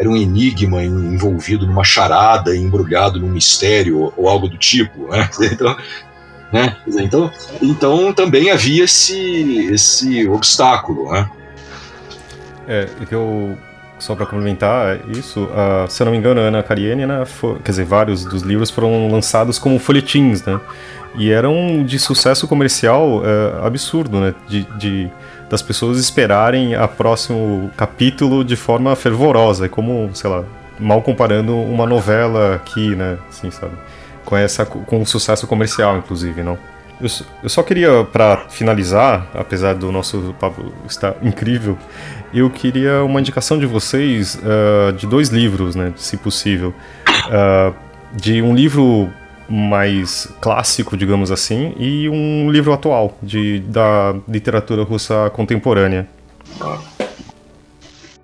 [0.00, 5.08] era um enigma envolvido numa charada, embrulhado num mistério ou algo do tipo.
[5.08, 5.28] Né?
[5.52, 5.76] Então,
[6.52, 6.76] né?
[6.86, 7.30] então,
[7.62, 11.12] então também havia esse, esse obstáculo.
[11.12, 11.30] Né?
[12.66, 13.58] É, que eu
[14.00, 15.48] só para complementar isso,
[15.88, 19.08] se eu não me engano, a Ana Karenina, for, quer dizer, vários dos livros foram
[19.08, 20.58] lançados como folhetins, né?
[21.16, 24.34] E eram de sucesso comercial uh, absurdo, né?
[24.48, 25.10] De, de,
[25.48, 30.44] das pessoas esperarem a próximo capítulo de forma fervorosa, como, sei lá,
[30.78, 33.18] mal comparando uma novela aqui, né?
[33.28, 33.72] Assim, sabe?
[34.24, 36.58] Com, essa, com o sucesso comercial, inclusive, não?
[37.00, 37.08] Eu,
[37.42, 41.76] eu só queria, para finalizar, apesar do nosso papo estar incrível,
[42.32, 46.74] eu queria uma indicação de vocês uh, de dois livros, né, se possível.
[47.08, 47.74] Uh,
[48.12, 49.08] de um livro
[49.48, 56.06] mais clássico, digamos assim, e um livro atual de, da literatura russa contemporânea.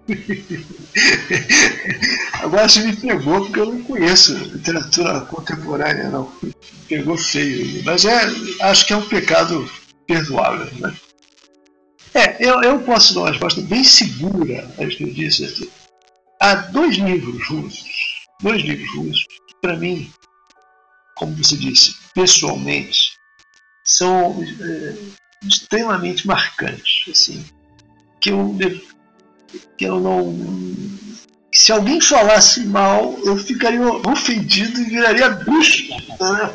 [2.41, 6.31] Agora você me pegou porque eu não conheço literatura contemporânea, não.
[6.89, 7.83] Pegou feio.
[7.85, 8.21] Mas é,
[8.63, 9.71] acho que é um pecado
[10.07, 10.95] perdoável, né?
[12.15, 15.71] É, eu, eu posso dar uma resposta bem segura a isso que eu disse.
[16.41, 17.89] Há dois livros russos,
[18.41, 19.27] dois livros russos,
[19.61, 20.11] para mim,
[21.17, 23.17] como você disse, pessoalmente,
[23.85, 24.95] são é,
[25.47, 27.45] extremamente marcantes, assim,
[28.21, 28.57] que eu,
[29.77, 30.35] que eu não
[31.57, 35.89] se alguém falasse mal, eu ficaria ofendido e viraria bicho.
[35.89, 36.55] Né?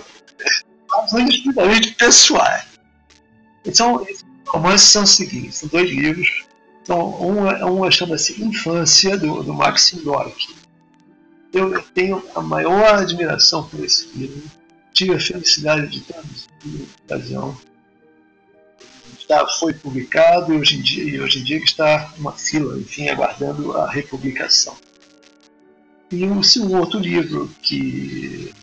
[0.89, 1.41] Razões
[1.97, 2.65] pessoais.
[3.65, 6.45] Então, esses romances são os seguintes: são dois livros.
[6.83, 10.55] Então, um, é, um é chama-se Infância, do, do Maxim Gorky.
[11.51, 14.43] Eu, tenho a maior admiração por esse livro.
[14.93, 17.57] Tive a felicidade de traduzir na ocasião.
[19.31, 23.07] Está, foi publicado e hoje em dia, e hoje em dia está uma fila, enfim,
[23.07, 24.75] aguardando a republicação.
[26.11, 28.53] E um, um outro livro que,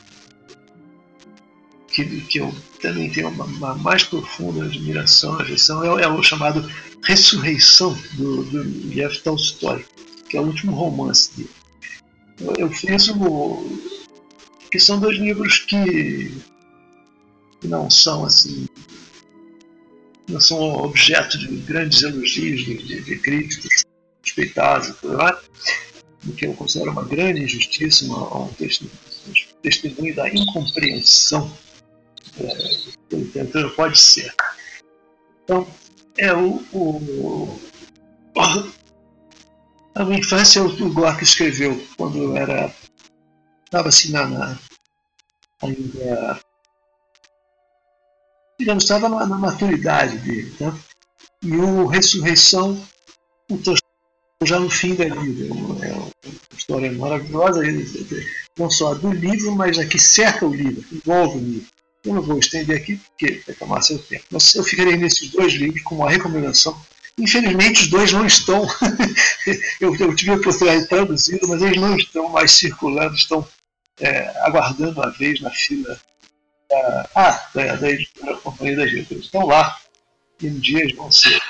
[1.90, 6.70] que, que eu também tenho uma, uma mais profunda admiração, afeição, é, é, o chamado
[7.02, 9.86] Ressurreição, do, do Lev Tolstói,
[10.28, 11.50] que é o último romance dele.
[12.38, 13.64] Eu, eu fiz o.
[14.70, 16.30] que são dois livros que,
[17.64, 18.68] não são assim
[20.40, 23.84] são objeto de grandes elogios de, de, de críticos
[24.22, 24.94] respeitados,
[26.26, 28.54] o que eu considero uma grande injustiça, uma, um
[29.62, 31.50] testemunho da incompreensão
[32.38, 32.46] é,
[33.08, 34.34] que o literatura pode ser.
[35.44, 35.66] Então,
[36.18, 37.60] é o, o,
[39.94, 42.74] a minha infância o Gorky escreveu quando eu era
[43.64, 44.58] estava assim na, na
[45.62, 46.40] ainda
[48.58, 50.74] digamos estava na, na maturidade dele, né?
[51.42, 52.80] E o Ressurreição
[53.50, 53.56] o
[54.44, 55.46] já no fim da vida.
[55.84, 56.10] É uma
[56.56, 57.62] história maravilhosa,
[58.58, 61.66] não só do livro, mas a que cerca o livro, envolve o livro.
[62.04, 65.52] Eu não vou estender aqui porque vai tomar seu tempo, mas eu ficarei nesses dois
[65.54, 66.80] livros com uma recomendação.
[67.18, 68.64] Infelizmente, os dois não estão.
[69.80, 73.46] eu, eu tive a oportunidade de traduzir, mas eles não estão mais circulando, estão
[74.00, 75.98] é, aguardando a vez na fila
[76.68, 79.20] da, ah, da, da editora Companhia das Letras.
[79.20, 79.76] Estão lá
[80.40, 81.40] e um dia vão ser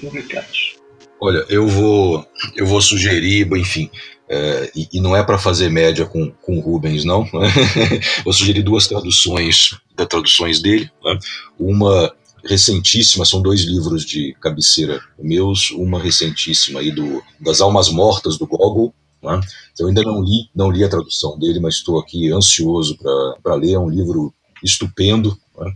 [0.00, 0.76] publicados.
[1.20, 2.26] Olha, eu vou,
[2.56, 3.90] eu vou sugerir, enfim,
[4.28, 7.28] é, e, e, não é para fazer média com, com Rubens, não.
[8.24, 10.88] vou sugerir duas traduções, da traduções dele.
[11.04, 11.18] Né?
[11.58, 12.14] Uma
[12.44, 18.46] recentíssima, são dois livros de cabeceira meus, uma recentíssima aí do, das Almas Mortas do
[18.46, 18.94] Gogol.
[19.22, 19.40] Né?
[19.78, 22.96] Eu ainda não li, não li a tradução dele, mas estou aqui ansioso
[23.42, 23.72] para ler.
[23.72, 25.36] É um livro estupendo.
[25.58, 25.72] Né?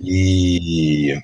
[0.00, 1.14] E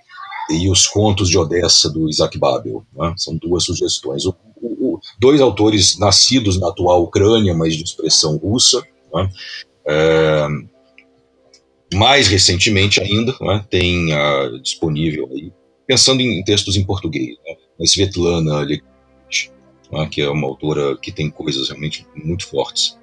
[0.48, 2.84] e Os Contos de Odessa, do Isaac Babel.
[2.94, 3.14] Né?
[3.16, 4.24] São duas sugestões.
[4.24, 8.80] O, o, dois autores nascidos na atual Ucrânia, mas de expressão russa.
[9.12, 9.30] Né?
[9.88, 10.48] É,
[11.94, 15.52] mais recentemente ainda, né, tem uh, disponível, aí,
[15.86, 19.52] pensando em, textos em português, né, Svetlana Lekich,
[19.90, 22.98] né, que é uma autora que tem coisas realmente muito fortes.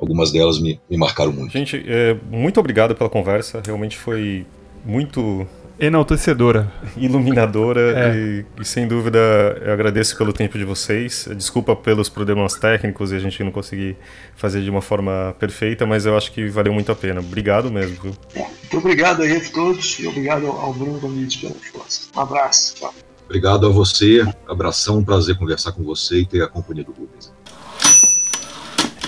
[0.00, 1.52] Algumas delas me, me marcaram muito.
[1.52, 3.62] Gente, é, muito obrigado pela conversa.
[3.64, 4.44] Realmente foi
[4.84, 5.46] muito
[5.78, 6.72] enaltecedora.
[6.96, 7.80] Iluminadora
[8.14, 8.16] é.
[8.16, 9.18] e, e, sem dúvida
[9.60, 11.28] eu agradeço pelo tempo de vocês.
[11.36, 13.96] Desculpa pelos problemas técnicos e a gente não conseguir
[14.36, 17.20] fazer de uma forma perfeita, mas eu acho que valeu muito a pena.
[17.20, 17.96] Obrigado mesmo.
[18.02, 18.16] Viu?
[18.34, 22.08] Muito obrigado aí a todos e obrigado ao Bruno Domingos pela força.
[22.16, 22.74] Um abraço.
[22.76, 22.94] Tchau.
[23.24, 24.26] Obrigado a você.
[24.48, 27.32] Abração, um prazer conversar com você e ter a companhia do Rubens.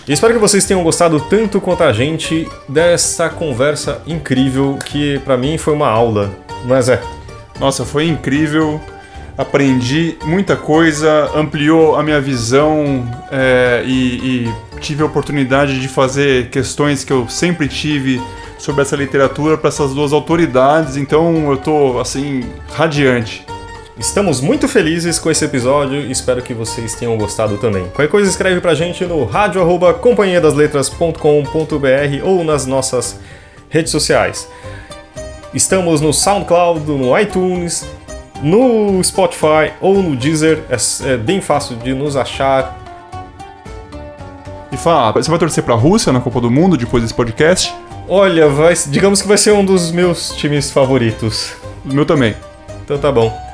[0.08, 5.36] E espero que vocês tenham gostado tanto quanto a gente dessa conversa incrível que para
[5.36, 7.00] mim foi uma aula mas é.
[7.58, 8.80] Nossa, foi incrível.
[9.38, 16.48] Aprendi muita coisa, ampliou a minha visão é, e, e tive a oportunidade de fazer
[16.48, 18.20] questões que eu sempre tive
[18.58, 20.96] sobre essa literatura para essas duas autoridades.
[20.96, 23.44] Então eu tô assim radiante.
[23.98, 27.84] Estamos muito felizes com esse episódio e espero que vocês tenham gostado também.
[27.84, 33.18] Qualquer coisa escreve pra gente no rádio@companhiadasletras.com.br ou nas nossas
[33.70, 34.46] redes sociais.
[35.54, 37.86] Estamos no SoundCloud, no iTunes,
[38.42, 40.62] no Spotify ou no Deezer.
[40.68, 40.76] É,
[41.12, 42.78] é bem fácil de nos achar.
[44.70, 47.74] E fala, você vai torcer para a Rússia na Copa do Mundo depois desse podcast?
[48.06, 51.54] Olha, vai, digamos que vai ser um dos meus times favoritos.
[51.82, 52.36] O meu também.
[52.84, 53.45] Então tá bom.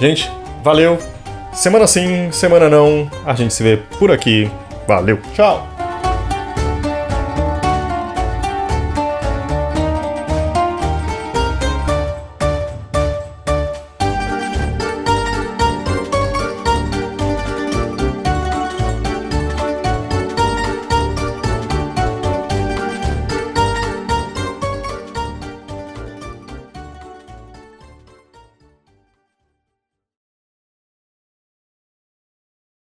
[0.00, 0.30] Gente,
[0.62, 0.98] valeu.
[1.52, 3.10] Semana sim, semana não.
[3.24, 4.50] A gente se vê por aqui.
[4.86, 5.18] Valeu.
[5.34, 5.77] Tchau.